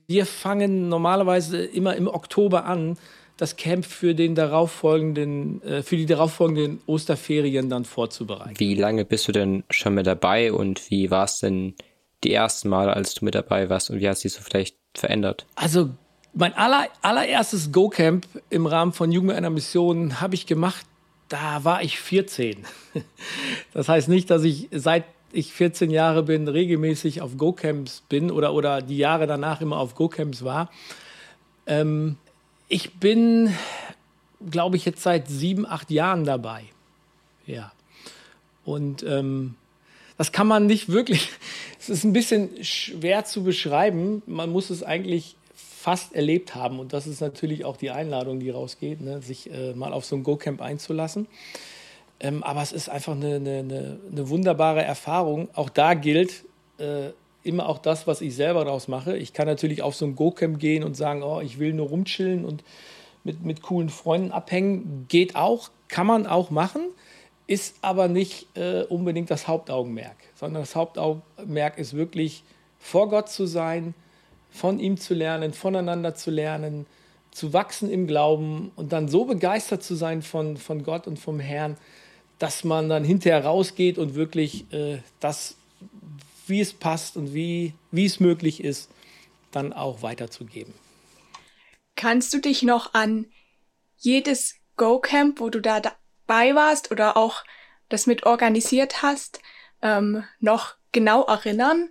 [0.08, 2.98] Wir fangen normalerweise immer im Oktober an,
[3.36, 8.60] das Camp für den darauffolgenden, äh, für die darauffolgenden Osterferien dann vorzubereiten.
[8.60, 11.76] Wie lange bist du denn schon mit dabei und wie war es denn
[12.24, 15.46] die ersten Mal, als du mit dabei warst und wie hat sich so vielleicht verändert?
[15.54, 15.92] Also
[16.38, 20.86] mein aller, allererstes Go-Camp im Rahmen von Jugend einer Mission habe ich gemacht,
[21.30, 22.64] da war ich 14.
[23.74, 28.54] Das heißt nicht, dass ich seit ich 14 Jahre bin, regelmäßig auf Go-Camps bin oder,
[28.54, 30.72] oder die Jahre danach immer auf Go-Camps war.
[31.68, 32.18] Ähm,
[32.70, 33.54] ich bin,
[34.50, 36.64] glaube ich, jetzt seit sieben, acht Jahren dabei.
[37.46, 37.72] Ja.
[38.64, 39.56] Und ähm,
[40.18, 41.30] das kann man nicht wirklich,
[41.80, 44.24] es ist ein bisschen schwer zu beschreiben.
[44.26, 45.37] Man muss es eigentlich
[45.88, 46.82] fast erlebt haben.
[46.82, 49.22] Und das ist natürlich auch die Einladung, die rausgeht, ne?
[49.22, 51.28] sich äh, mal auf so ein Go-Camp einzulassen.
[52.20, 55.48] Ähm, aber es ist einfach eine, eine, eine, wunderbare Erfahrung.
[55.54, 56.44] Auch da gilt
[56.78, 57.12] äh,
[57.44, 59.16] immer auch das, was ich selber daraus mache.
[59.16, 62.44] Ich kann natürlich auf so ein Go-Camp gehen und sagen, oh, ich will nur rumchillen
[62.44, 62.66] und
[63.24, 65.06] mit, mit coolen Freunden abhängen.
[65.08, 66.82] Geht auch, kann man auch machen,
[67.48, 72.44] ist aber nicht äh, unbedingt das Hauptaugenmerk, sondern das Hauptaugenmerk ist wirklich
[72.78, 73.94] vor Gott zu sein,
[74.58, 76.86] von ihm zu lernen, voneinander zu lernen,
[77.32, 81.40] zu wachsen im Glauben und dann so begeistert zu sein von, von Gott und vom
[81.40, 81.78] Herrn,
[82.40, 85.56] dass man dann hinterher rausgeht und wirklich äh, das,
[86.48, 88.90] wie es passt und wie, wie es möglich ist,
[89.52, 90.74] dann auch weiterzugeben.
[91.96, 93.28] Kannst du dich noch an
[93.98, 97.44] jedes Go-Camp, wo du da dabei warst oder auch
[97.90, 99.40] das mit organisiert hast,
[99.82, 101.90] ähm, noch genau erinnern?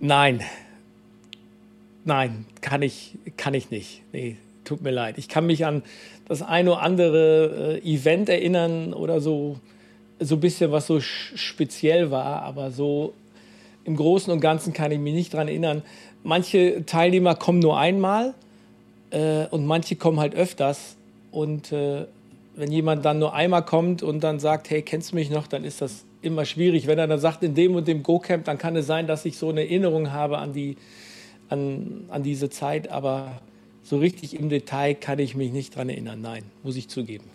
[0.00, 0.42] Nein.
[2.06, 4.00] Nein, kann ich, kann ich nicht.
[4.12, 5.18] Nee, tut mir leid.
[5.18, 5.82] Ich kann mich an
[6.28, 9.58] das eine oder andere äh, Event erinnern oder so,
[10.20, 13.12] so ein bisschen, was so speziell war, aber so
[13.84, 15.82] im Großen und Ganzen kann ich mich nicht daran erinnern.
[16.22, 18.34] Manche Teilnehmer kommen nur einmal
[19.10, 20.94] äh, und manche kommen halt öfters.
[21.32, 22.06] Und äh,
[22.54, 25.64] wenn jemand dann nur einmal kommt und dann sagt, hey, kennst du mich noch, dann
[25.64, 26.86] ist das immer schwierig.
[26.86, 29.36] Wenn er dann sagt, in dem und dem Go-Camp, dann kann es sein, dass ich
[29.36, 30.76] so eine Erinnerung habe an, die,
[31.48, 32.90] an, an diese Zeit.
[32.90, 33.40] Aber
[33.82, 36.20] so richtig im Detail kann ich mich nicht dran erinnern.
[36.20, 37.30] Nein, muss ich zugeben.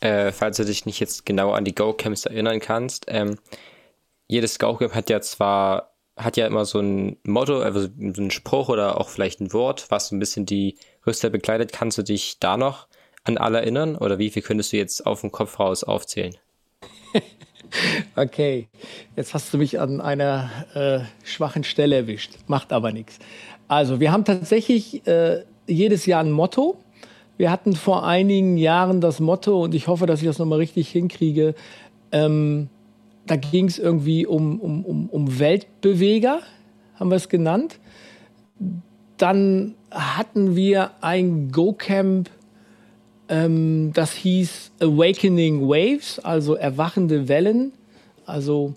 [0.00, 3.38] Äh, falls du dich nicht jetzt genau an die Go-Camps erinnern kannst, ähm,
[4.26, 8.70] jedes Go-Camp hat ja zwar, hat ja immer so ein Motto, also so einen Spruch
[8.70, 11.72] oder auch vielleicht ein Wort, was so ein bisschen die Rüster begleitet.
[11.72, 12.86] Kannst du dich da noch
[13.24, 16.34] an alle erinnern oder wie viel könntest du jetzt auf dem Kopf raus aufzählen?
[18.16, 18.68] okay,
[19.16, 23.18] jetzt hast du mich an einer äh, schwachen Stelle erwischt, macht aber nichts.
[23.68, 26.78] Also wir haben tatsächlich äh, jedes Jahr ein Motto.
[27.36, 30.88] Wir hatten vor einigen Jahren das Motto, und ich hoffe, dass ich das nochmal richtig
[30.90, 31.54] hinkriege,
[32.12, 32.68] ähm,
[33.26, 36.40] da ging es irgendwie um, um, um, um Weltbeweger,
[36.96, 37.78] haben wir es genannt.
[39.16, 42.28] Dann hatten wir ein Go-Camp
[43.30, 47.72] ähm, das hieß Awakening Waves, also erwachende Wellen.
[48.26, 48.74] Also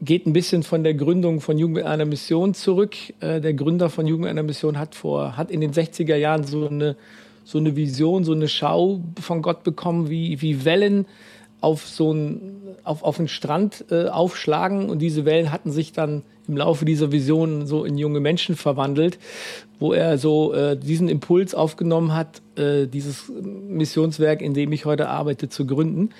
[0.00, 2.96] geht ein bisschen von der Gründung von Jugend mit einer Mission zurück.
[3.20, 6.44] Äh, der Gründer von Jugend mit einer Mission hat, vor, hat in den 60er Jahren
[6.44, 6.96] so eine,
[7.44, 11.06] so eine Vision, so eine Schau von Gott bekommen, wie, wie Wellen
[11.62, 14.90] auf so einen, auf, auf einen Strand äh, aufschlagen.
[14.90, 19.18] Und diese Wellen hatten sich dann im Laufe dieser Vision so in junge Menschen verwandelt,
[19.78, 25.08] wo er so äh, diesen Impuls aufgenommen hat, äh, dieses Missionswerk, in dem ich heute
[25.08, 26.10] arbeite, zu gründen.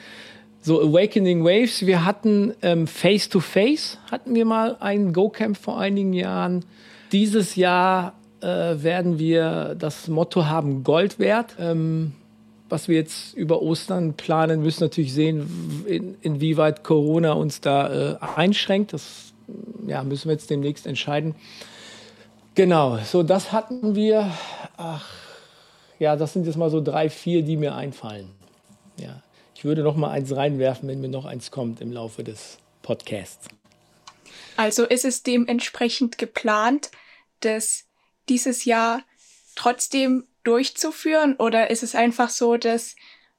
[0.61, 5.81] So Awakening Waves, wir hatten ähm, Face to Face, hatten wir mal ein Go-Camp vor
[5.81, 6.65] einigen Jahren.
[7.11, 11.57] Dieses Jahr äh, werden wir das Motto haben Gold wert.
[11.59, 12.13] Ähm,
[12.73, 18.17] was wir jetzt über Ostern planen, müssen natürlich sehen, in, inwieweit Corona uns da äh,
[18.35, 18.95] einschränkt.
[18.95, 19.35] Das
[19.87, 21.35] ja, müssen wir jetzt demnächst entscheiden.
[22.55, 24.33] Genau, so das hatten wir.
[24.79, 25.07] Ach,
[25.99, 28.31] ja, das sind jetzt mal so drei, vier, die mir einfallen.
[28.97, 29.23] Ja,
[29.55, 33.49] ich würde noch mal eins reinwerfen, wenn mir noch eins kommt im Laufe des Podcasts.
[34.57, 36.91] Also ist es dementsprechend geplant,
[37.41, 37.85] dass
[38.31, 39.03] dieses Jahr
[39.57, 42.97] trotzdem durchzuführen oder ist es einfach so, dass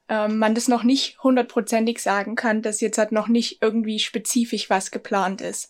[0.09, 4.69] ähm, man das noch nicht hundertprozentig sagen kann, dass jetzt halt noch nicht irgendwie spezifisch
[4.69, 5.69] was geplant ist?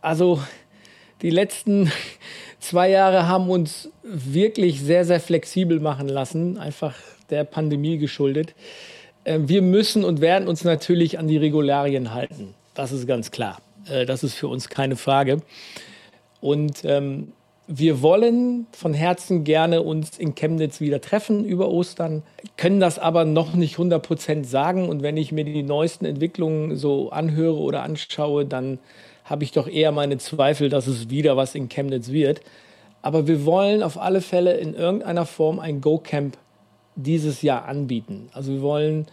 [0.00, 0.42] Also
[1.22, 1.92] die letzten
[2.58, 6.94] zwei Jahre haben uns wirklich sehr, sehr flexibel machen lassen, einfach
[7.30, 8.54] der Pandemie geschuldet.
[9.24, 12.54] Ähm, wir müssen und werden uns natürlich an die Regularien halten.
[12.74, 13.60] Das ist ganz klar.
[13.86, 15.42] Äh, das ist für uns keine Frage.
[16.40, 17.32] Und ähm,
[17.72, 22.24] wir wollen von Herzen gerne uns in Chemnitz wieder treffen über Ostern,
[22.56, 24.88] können das aber noch nicht 100 Prozent sagen.
[24.88, 28.80] Und wenn ich mir die neuesten Entwicklungen so anhöre oder anschaue, dann
[29.24, 32.40] habe ich doch eher meine Zweifel, dass es wieder was in Chemnitz wird.
[33.02, 36.36] Aber wir wollen auf alle Fälle in irgendeiner Form ein Go-Camp
[36.96, 38.30] dieses Jahr anbieten.
[38.32, 39.06] Also wir wollen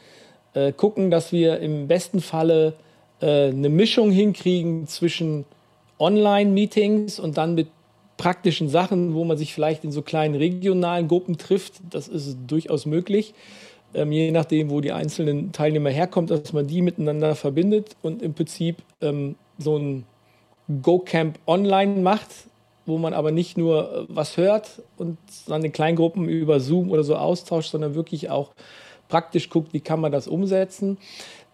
[0.55, 2.73] äh, gucken, dass wir im besten Falle
[3.21, 5.45] äh, eine Mischung hinkriegen zwischen
[5.99, 7.67] Online-Meetings und dann mit
[8.17, 11.75] praktischen Sachen, wo man sich vielleicht in so kleinen regionalen Gruppen trifft.
[11.89, 13.33] Das ist durchaus möglich.
[13.93, 18.33] Ähm, je nachdem, wo die einzelnen Teilnehmer herkommen, dass man die miteinander verbindet und im
[18.33, 20.03] Prinzip ähm, so ein
[20.81, 22.29] Go-Camp online macht,
[22.85, 27.03] wo man aber nicht nur äh, was hört und dann in Kleingruppen über Zoom oder
[27.03, 28.51] so austauscht, sondern wirklich auch
[29.07, 30.97] praktisch guckt, wie kann man das umsetzen.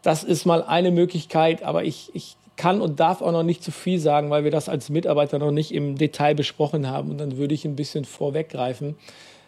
[0.01, 3.71] Das ist mal eine Möglichkeit, aber ich, ich kann und darf auch noch nicht zu
[3.71, 7.11] viel sagen, weil wir das als Mitarbeiter noch nicht im Detail besprochen haben.
[7.11, 8.95] Und dann würde ich ein bisschen vorweggreifen.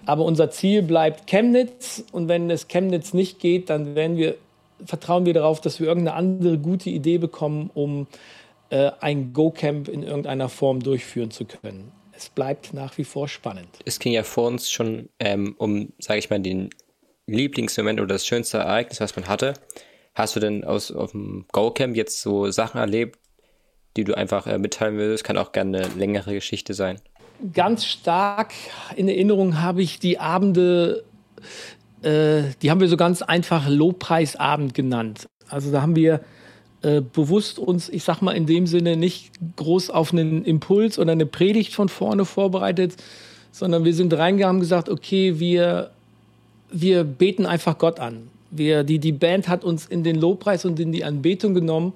[0.06, 2.04] Aber unser Ziel bleibt Chemnitz.
[2.12, 4.36] Und wenn es Chemnitz nicht geht, dann wir,
[4.86, 8.08] vertrauen wir darauf, dass wir irgendeine andere gute Idee bekommen, um
[8.70, 11.94] äh, ein Go-Camp in irgendeiner Form durchführen zu können.
[12.12, 13.70] Es bleibt nach wie vor spannend.
[13.86, 16.70] Es ging ja vor uns schon ähm, um, sage ich mal, den
[17.28, 19.54] Lieblingsmoment oder das schönste Ereignis, was man hatte.
[20.16, 23.20] Hast du denn aus auf dem Go-Camp jetzt so Sachen erlebt,
[23.98, 25.26] die du einfach äh, mitteilen würdest?
[25.26, 27.02] Kann auch gerne eine längere Geschichte sein.
[27.54, 28.54] Ganz stark
[28.96, 31.04] in Erinnerung habe ich die Abende,
[32.02, 35.28] äh, die haben wir so ganz einfach Lobpreisabend genannt.
[35.50, 36.22] Also da haben wir
[36.82, 41.12] äh, bewusst uns, ich sag mal in dem Sinne, nicht groß auf einen Impuls oder
[41.12, 42.96] eine Predigt von vorne vorbereitet,
[43.52, 45.92] sondern wir sind reingegangen und gesagt, okay, wir,
[46.72, 48.30] wir beten einfach Gott an.
[48.52, 51.94] Wir, die, die Band hat uns in den Lobpreis und in die Anbetung genommen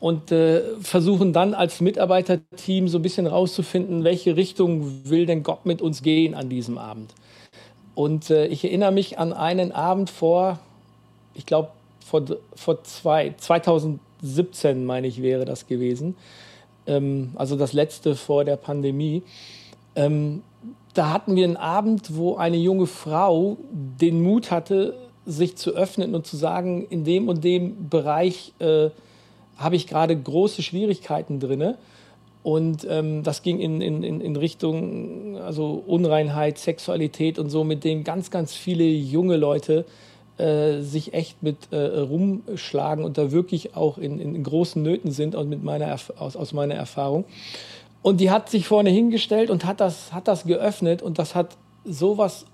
[0.00, 5.66] und äh, versuchen dann als Mitarbeiterteam so ein bisschen rauszufinden, welche Richtung will denn Gott
[5.66, 7.14] mit uns gehen an diesem Abend.
[7.94, 10.58] Und äh, ich erinnere mich an einen Abend vor,
[11.34, 11.68] ich glaube,
[12.04, 16.16] vor, vor zwei, 2017, meine ich, wäre das gewesen.
[16.86, 19.22] Ähm, also das letzte vor der Pandemie.
[19.94, 20.42] Ähm,
[20.94, 24.94] da hatten wir einen Abend, wo eine junge Frau den Mut hatte,
[25.26, 28.90] sich zu öffnen und zu sagen, in dem und dem Bereich äh,
[29.56, 31.74] habe ich gerade große Schwierigkeiten drin.
[32.42, 38.02] Und ähm, das ging in, in, in Richtung also Unreinheit, Sexualität und so, mit dem
[38.02, 39.84] ganz, ganz viele junge Leute
[40.38, 45.34] äh, sich echt mit äh, rumschlagen und da wirklich auch in, in großen Nöten sind
[45.34, 47.26] und mit meiner, aus, aus meiner Erfahrung.
[48.00, 51.58] Und die hat sich vorne hingestellt und hat das, hat das geöffnet und das hat
[51.84, 52.46] sowas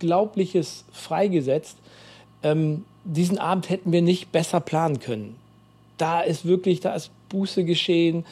[0.00, 1.76] Unglaubliches freigesetzt.
[2.42, 5.36] Ähm, diesen Abend hätten wir nicht besser planen können.
[5.98, 8.24] Da ist wirklich, da ist Buße geschehen.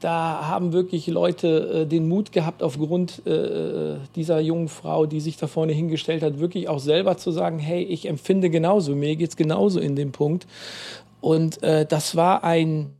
[0.00, 5.36] Da haben wirklich Leute äh, den Mut gehabt, aufgrund äh, dieser jungen Frau, die sich
[5.36, 9.30] da vorne hingestellt hat, wirklich auch selber zu sagen, hey, ich empfinde genauso, mir geht
[9.30, 10.46] es genauso in dem Punkt.
[11.20, 12.90] Und äh, das war ein,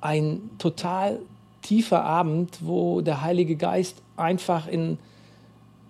[0.00, 1.18] ein total
[1.60, 4.98] tiefer Abend, wo der Heilige Geist einfach in,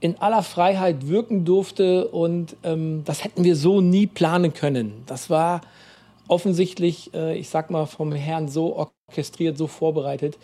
[0.00, 2.08] in aller Freiheit wirken durfte.
[2.08, 5.02] Und ähm, das hätten wir so nie planen können.
[5.06, 5.60] Das war
[6.28, 10.38] offensichtlich, äh, ich sag mal, vom Herrn so orchestriert, so vorbereitet,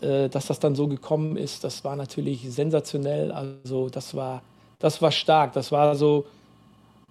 [0.00, 1.64] äh, dass das dann so gekommen ist.
[1.64, 3.32] Das war natürlich sensationell.
[3.32, 4.42] Also das war,
[4.78, 5.52] das war stark.
[5.54, 6.24] Das war so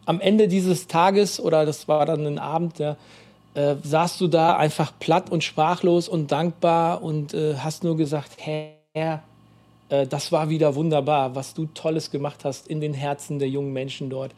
[0.06, 2.98] am Ende dieses Tages oder das war dann ein Abend, ja,
[3.56, 8.32] äh, saßt du da einfach platt und sprachlos und dankbar und äh, hast nur gesagt,
[8.38, 9.24] Herr,
[10.08, 14.10] das war wieder wunderbar, was du Tolles gemacht hast in den Herzen der jungen Menschen
[14.10, 14.32] dort.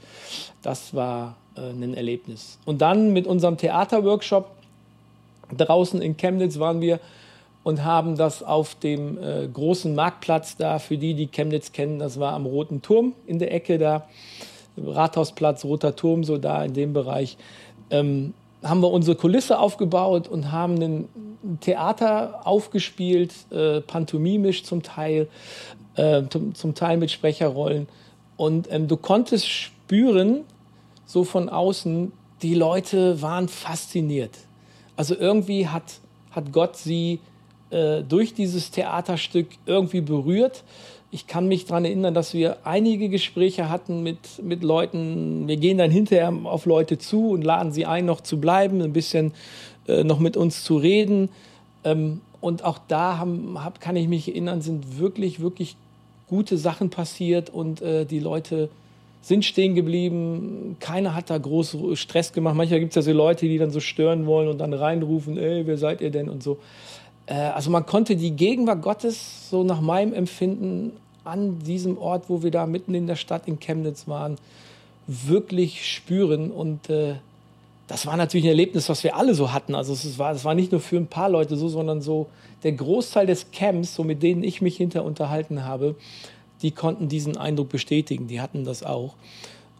[0.61, 2.59] Das war äh, ein Erlebnis.
[2.65, 4.49] Und dann mit unserem Theaterworkshop
[5.55, 6.99] draußen in Chemnitz waren wir
[7.63, 12.19] und haben das auf dem äh, großen Marktplatz da, für die, die Chemnitz kennen, das
[12.19, 14.07] war am Roten Turm in der Ecke da,
[14.77, 17.37] Rathausplatz, Roter Turm, so da in dem Bereich,
[17.89, 18.33] ähm,
[18.65, 21.09] haben wir unsere Kulisse aufgebaut und haben ein
[21.61, 25.27] Theater aufgespielt, äh, pantomimisch zum Teil,
[25.95, 27.87] äh, zum, zum, Teil mit Sprecherrollen.
[28.37, 30.41] Und ähm, du konntest spüren,
[31.05, 34.37] so von außen, die Leute waren fasziniert.
[34.95, 35.99] Also irgendwie hat,
[36.31, 37.19] hat Gott sie
[37.69, 40.63] äh, durch dieses Theaterstück irgendwie berührt.
[41.15, 45.47] Ich kann mich daran erinnern, dass wir einige Gespräche hatten mit, mit Leuten.
[45.47, 48.91] Wir gehen dann hinterher auf Leute zu und laden sie ein, noch zu bleiben, ein
[48.91, 49.31] bisschen
[49.87, 51.29] äh, noch mit uns zu reden.
[51.85, 55.77] Ähm, und auch da haben, hab, kann ich mich erinnern, sind wirklich, wirklich
[56.27, 58.67] gute Sachen passiert und äh, die Leute
[59.21, 60.75] sind stehen geblieben.
[60.81, 62.55] Keiner hat da groß Stress gemacht.
[62.55, 65.65] Manchmal gibt es ja so Leute, die dann so stören wollen und dann reinrufen, ey,
[65.65, 66.57] wer seid ihr denn und so.
[67.25, 70.91] Äh, also man konnte die Gegenwart Gottes so nach meinem Empfinden
[71.25, 74.37] an diesem Ort, wo wir da mitten in der Stadt in Chemnitz waren,
[75.07, 76.51] wirklich spüren.
[76.51, 77.15] Und äh,
[77.87, 79.75] das war natürlich ein Erlebnis, was wir alle so hatten.
[79.75, 82.27] Also es war, es war nicht nur für ein paar Leute so, sondern so
[82.63, 85.95] der Großteil des Camps, so mit denen ich mich hinter unterhalten habe,
[86.61, 89.13] die konnten diesen Eindruck bestätigen, die hatten das auch.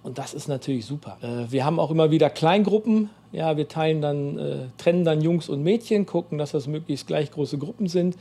[0.03, 1.17] Und das ist natürlich super.
[1.21, 3.09] Äh, wir haben auch immer wieder Kleingruppen.
[3.31, 7.31] Ja, wir teilen dann, äh, trennen dann Jungs und Mädchen, gucken, dass das möglichst gleich
[7.31, 8.15] große Gruppen sind.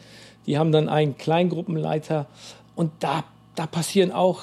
[0.46, 2.26] Die haben dann einen Kleingruppenleiter.
[2.74, 4.42] Und da, da passieren auch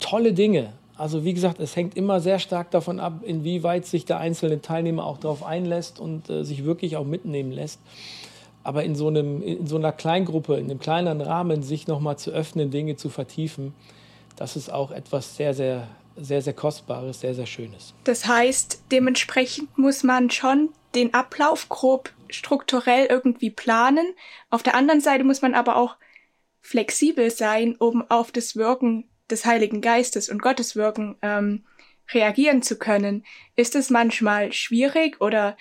[0.00, 0.72] tolle Dinge.
[0.96, 5.06] Also wie gesagt, es hängt immer sehr stark davon ab, inwieweit sich der einzelne Teilnehmer
[5.06, 7.80] auch darauf einlässt und äh, sich wirklich auch mitnehmen lässt.
[8.64, 12.32] Aber in so, einem, in so einer Kleingruppe, in einem kleineren Rahmen, sich nochmal zu
[12.32, 13.72] öffnen, Dinge zu vertiefen,
[14.36, 17.94] das ist auch etwas sehr, sehr, sehr, sehr Kostbares, sehr, sehr Schönes.
[18.04, 24.14] Das heißt, dementsprechend muss man schon den Ablauf grob strukturell irgendwie planen.
[24.50, 25.96] Auf der anderen Seite muss man aber auch
[26.68, 31.64] flexibel sein, um auf das Wirken des Heiligen Geistes und Gottes Wirken ähm,
[32.12, 33.24] reagieren zu können.
[33.56, 35.56] Ist es manchmal schwierig oder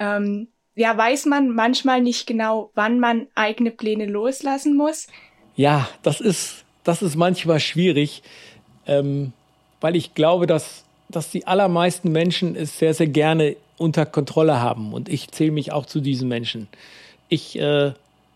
[0.00, 5.06] ähm, ja, weiß man manchmal nicht genau, wann man eigene Pläne loslassen muss.
[5.54, 8.24] Ja, das ist, das ist manchmal schwierig,
[8.86, 9.32] ähm,
[9.80, 14.92] weil ich glaube, dass, dass die allermeisten Menschen es sehr, sehr gerne unter Kontrolle haben.
[14.92, 16.66] Und ich zähle mich auch zu diesen Menschen.
[17.28, 17.92] Ich, äh,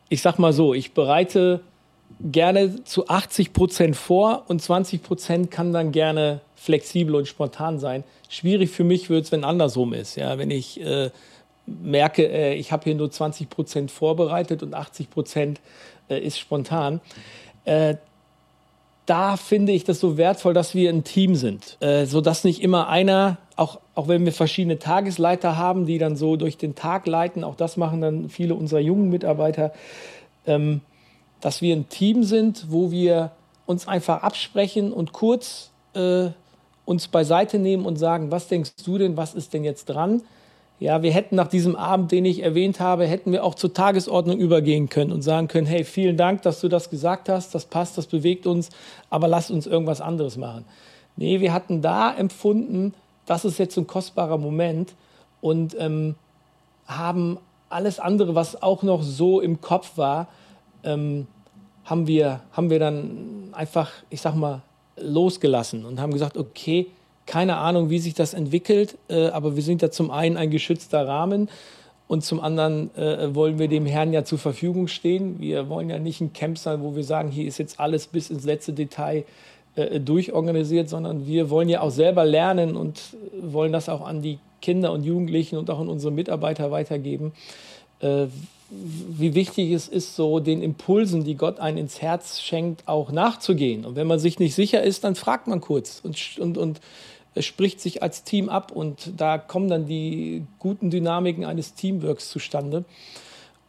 [0.09, 1.63] ich sag mal so, ich bereite
[2.31, 8.05] gerne zu 80 Prozent vor und 20 Prozent kann dann gerne flexibel und spontan sein.
[8.29, 10.17] Schwierig für mich wird es, wenn andersrum ist.
[10.17, 11.11] Ja, wenn ich äh,
[11.67, 15.61] merke, äh, ich habe hier nur 20 Prozent vorbereitet und 80 Prozent
[16.09, 17.01] äh, ist spontan.
[17.65, 17.97] Äh,
[19.07, 22.89] da finde ich das so wertvoll, dass wir ein Team sind, äh, sodass nicht immer
[22.89, 27.43] einer, auch, auch wenn wir verschiedene Tagesleiter haben, die dann so durch den Tag leiten,
[27.43, 29.73] auch das machen dann viele unserer jungen Mitarbeiter,
[30.47, 30.83] ähm,
[31.43, 33.33] dass wir ein Team sind, wo wir
[33.67, 36.29] uns einfach absprechen und kurz äh,
[36.87, 40.23] uns beiseite nehmen und sagen, was denkst du denn, was ist denn jetzt dran?
[40.79, 44.39] Ja, wir hätten nach diesem Abend, den ich erwähnt habe, hätten wir auch zur Tagesordnung
[44.39, 47.99] übergehen können und sagen können, hey, vielen Dank, dass du das gesagt hast, das passt,
[47.99, 48.71] das bewegt uns,
[49.11, 50.65] aber lass uns irgendwas anderes machen.
[51.17, 52.95] Nee, wir hatten da empfunden,
[53.27, 54.95] das ist jetzt ein kostbarer Moment
[55.41, 56.15] und ähm,
[56.87, 57.39] haben
[57.69, 60.29] alles andere, was auch noch so im Kopf war,
[60.85, 61.27] ähm,
[61.85, 64.63] haben, wir, haben wir dann einfach, ich sag mal,
[64.97, 66.89] losgelassen und haben gesagt, okay,
[67.27, 71.07] keine Ahnung, wie sich das entwickelt, äh, aber wir sind ja zum einen ein geschützter
[71.07, 71.49] Rahmen
[72.09, 75.41] und zum anderen äh, wollen wir dem Herrn ja zur Verfügung stehen.
[75.41, 78.29] Wir wollen ja nicht ein Camp sein, wo wir sagen, hier ist jetzt alles bis
[78.29, 79.25] ins letzte Detail
[79.77, 83.01] äh, durchorganisiert, sondern wir wollen ja auch selber lernen und
[83.41, 87.33] wollen das auch an die Kinder und Jugendlichen und auch an unsere Mitarbeiter weitergeben.
[88.75, 93.85] Wie wichtig es ist, so den Impulsen, die Gott einen ins Herz schenkt, auch nachzugehen.
[93.85, 96.81] Und wenn man sich nicht sicher ist, dann fragt man kurz und, und, und
[97.39, 98.73] spricht sich als Team ab.
[98.73, 102.85] Und da kommen dann die guten Dynamiken eines Teamworks zustande.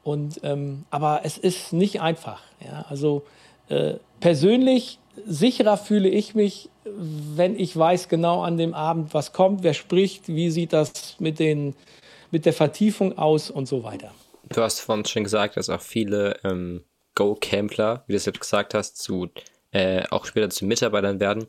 [0.04, 2.42] Und, ähm, aber es ist nicht einfach.
[2.64, 2.86] Ja?
[2.90, 3.24] Also
[3.70, 9.64] äh, persönlich sicherer fühle ich mich, wenn ich weiß genau an dem Abend, was kommt,
[9.64, 11.76] wer spricht, wie sieht das mit, den,
[12.32, 14.12] mit der Vertiefung aus und so weiter.
[14.50, 16.84] Du hast vorhin schon gesagt, dass auch viele ähm,
[17.16, 19.30] Go-Campler, wie du es jetzt gesagt hast, zu,
[19.72, 21.48] äh, auch später zu Mitarbeitern werden.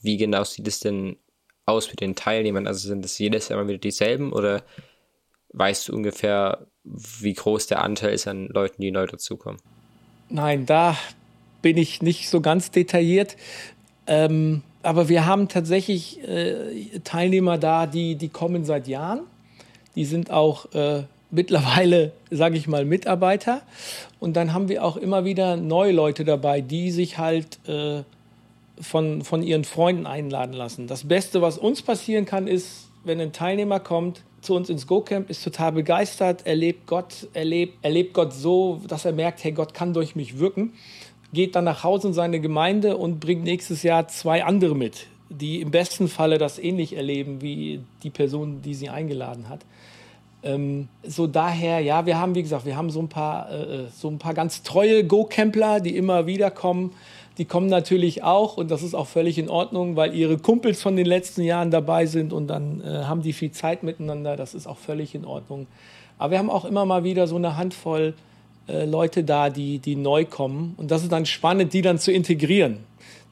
[0.00, 1.16] Wie genau sieht es denn
[1.64, 2.66] aus mit den Teilnehmern?
[2.66, 4.62] Also sind es jedes Jahr immer wieder dieselben oder
[5.52, 9.60] weißt du ungefähr, wie groß der Anteil ist an Leuten, die neu dazukommen?
[10.28, 10.96] Nein, da
[11.62, 13.36] bin ich nicht so ganz detailliert.
[14.06, 19.20] Ähm, aber wir haben tatsächlich äh, Teilnehmer da, die, die kommen seit Jahren.
[19.96, 21.04] Die sind auch äh,
[21.36, 23.62] mittlerweile, sage ich mal, Mitarbeiter.
[24.18, 28.02] Und dann haben wir auch immer wieder neue Leute dabei, die sich halt äh,
[28.80, 30.88] von, von ihren Freunden einladen lassen.
[30.88, 35.28] Das Beste, was uns passieren kann, ist, wenn ein Teilnehmer kommt zu uns ins Go-Camp,
[35.28, 39.92] ist total begeistert, erlebt Gott, erlebt, erlebt Gott so, dass er merkt, hey, Gott kann
[39.92, 40.72] durch mich wirken,
[41.32, 45.60] geht dann nach Hause in seine Gemeinde und bringt nächstes Jahr zwei andere mit, die
[45.60, 49.60] im besten Falle das ähnlich erleben wie die Person, die sie eingeladen hat.
[50.46, 53.86] Ähm, so daher, ja, wir haben, wie gesagt, wir haben so ein paar, äh, äh
[53.92, 56.92] so ein paar ganz treue Go-Campler, die immer wieder kommen.
[57.38, 60.96] Die kommen natürlich auch und das ist auch völlig in Ordnung, weil ihre Kumpels von
[60.96, 64.36] den letzten Jahren dabei sind und dann äh, haben die viel Zeit miteinander.
[64.36, 65.66] Das ist auch völlig in Ordnung.
[66.16, 68.14] Aber wir haben auch immer mal wieder so eine Handvoll
[68.68, 70.74] äh, Leute da, die, die neu kommen.
[70.78, 72.78] Und das ist dann spannend, die dann zu integrieren.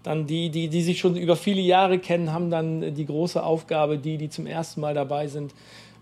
[0.03, 3.97] Dann die, die, die sich schon über viele Jahre kennen, haben dann die große Aufgabe,
[3.97, 5.55] die, die zum ersten Mal dabei sind,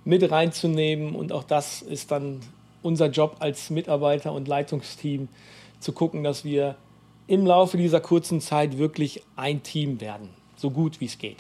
[0.05, 1.15] mit reinzunehmen.
[1.15, 2.41] Und auch das ist dann
[2.83, 5.29] unser Job als Mitarbeiter und Leitungsteam,
[5.81, 6.77] zu gucken, dass wir
[7.27, 11.39] im Laufe dieser kurzen Zeit wirklich ein Team werden, so gut wie es geht.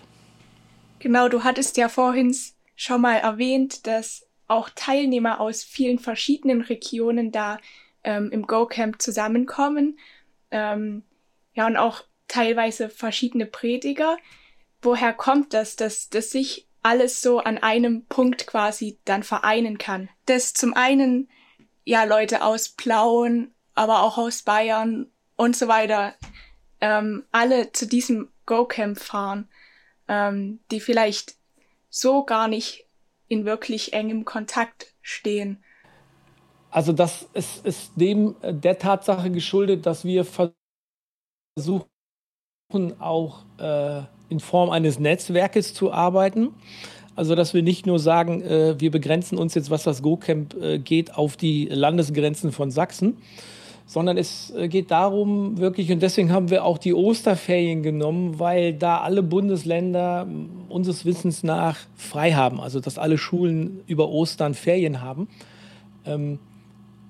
[0.98, 2.36] Genau, du hattest ja vorhin
[2.76, 7.58] schon mal erwähnt, dass auch Teilnehmer aus vielen verschiedenen Regionen da
[8.04, 9.98] ähm, im Go-Camp zusammenkommen.
[10.50, 11.02] Ähm,
[11.54, 14.16] ja, und auch teilweise verschiedene Prediger.
[14.80, 20.08] Woher kommt das, dass, dass sich alles so an einem Punkt quasi dann vereinen kann.
[20.26, 21.28] Dass zum einen
[21.84, 26.14] ja Leute aus Plauen, aber auch aus Bayern und so weiter
[26.80, 29.48] ähm, alle zu diesem Go-Camp fahren,
[30.08, 31.36] ähm, die vielleicht
[31.88, 32.86] so gar nicht
[33.28, 35.62] in wirklich engem Kontakt stehen.
[36.70, 40.24] Also das ist, ist dem äh, der Tatsache geschuldet, dass wir
[41.56, 41.86] versuchen
[42.98, 44.02] auch äh,
[44.32, 46.48] in Form eines Netzwerkes zu arbeiten.
[47.14, 50.78] Also, dass wir nicht nur sagen, äh, wir begrenzen uns jetzt, was das Go-Camp äh,
[50.78, 53.18] geht, auf die Landesgrenzen von Sachsen,
[53.84, 58.72] sondern es äh, geht darum, wirklich, und deswegen haben wir auch die Osterferien genommen, weil
[58.72, 60.26] da alle Bundesländer
[60.70, 65.28] unseres Wissens nach frei haben, also dass alle Schulen über Ostern Ferien haben.
[66.06, 66.38] Ähm,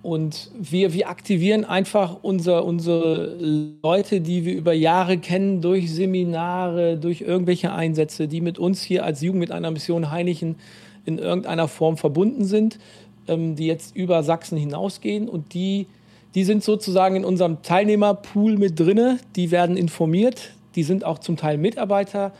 [0.02, 3.36] und wir, wir aktivieren einfach unser, unsere
[3.82, 9.04] Leute, die wir über Jahre kennen, durch Seminare, durch irgendwelche Einsätze, die mit uns hier
[9.04, 10.56] als Jugend mit einer Mission Heinichen
[11.04, 12.80] in irgendeiner Form verbunden sind,
[13.28, 15.28] ähm, die jetzt über Sachsen hinausgehen.
[15.28, 15.86] Und die,
[16.34, 19.18] die sind sozusagen in unserem Teilnehmerpool mit drinne.
[19.36, 22.32] Die werden informiert, die sind auch zum Teil Mitarbeiter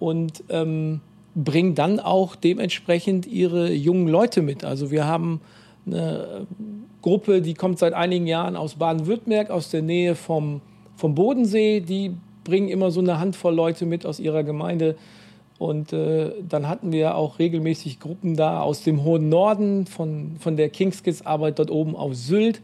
[0.00, 1.00] und ähm,
[1.36, 4.64] bringen dann auch dementsprechend ihre jungen Leute mit.
[4.64, 5.40] Also wir haben
[5.92, 6.46] eine
[7.02, 10.60] Gruppe, die kommt seit einigen Jahren aus Baden-Württemberg, aus der Nähe vom,
[10.96, 11.80] vom Bodensee.
[11.80, 12.12] Die
[12.44, 14.96] bringen immer so eine Handvoll Leute mit aus ihrer Gemeinde.
[15.58, 20.56] Und äh, dann hatten wir auch regelmäßig Gruppen da aus dem hohen Norden, von, von
[20.56, 22.60] der Kingskids-Arbeit dort oben auf Sylt.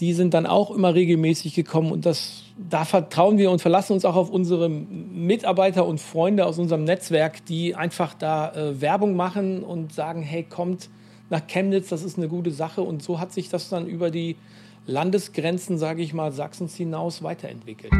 [0.00, 4.04] Die sind dann auch immer regelmäßig gekommen und das, da vertrauen wir und verlassen uns
[4.04, 9.62] auch auf unsere Mitarbeiter und Freunde aus unserem Netzwerk, die einfach da äh, Werbung machen
[9.62, 10.88] und sagen, hey, kommt,
[11.30, 12.82] nach Chemnitz, das ist eine gute Sache.
[12.82, 14.36] Und so hat sich das dann über die
[14.86, 17.92] Landesgrenzen, sage ich mal, Sachsens hinaus weiterentwickelt.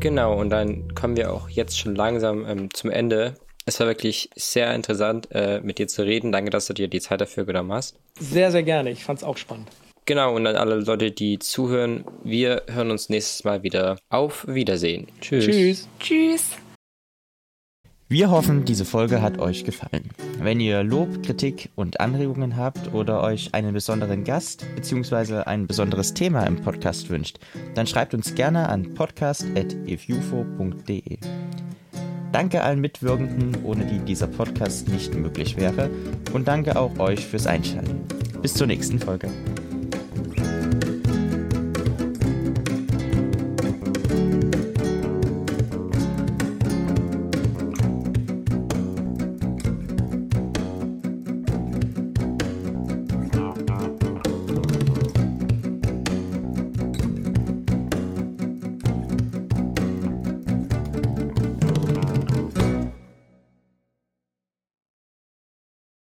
[0.00, 3.34] Genau, und dann kommen wir auch jetzt schon langsam ähm, zum Ende.
[3.64, 6.30] Es war wirklich sehr interessant, äh, mit dir zu reden.
[6.30, 7.96] Danke, dass du dir die Zeit dafür genommen hast.
[8.18, 8.90] Sehr, sehr gerne.
[8.90, 9.68] Ich fand es auch spannend.
[10.04, 13.98] Genau, und an alle Leute, die zuhören, wir hören uns nächstes Mal wieder.
[14.08, 15.08] Auf Wiedersehen.
[15.20, 15.46] Tschüss.
[15.46, 15.88] Tschüss.
[15.98, 16.50] Tschüss.
[18.08, 20.10] Wir hoffen, diese Folge hat euch gefallen.
[20.38, 25.38] Wenn ihr Lob, Kritik und Anregungen habt oder euch einen besonderen Gast bzw.
[25.38, 27.40] ein besonderes Thema im Podcast wünscht,
[27.74, 31.18] dann schreibt uns gerne an podcast.ifufo.de.
[32.30, 35.90] Danke allen Mitwirkenden, ohne die dieser Podcast nicht möglich wäre
[36.32, 38.02] und danke auch euch fürs Einschalten.
[38.40, 39.32] Bis zur nächsten Folge.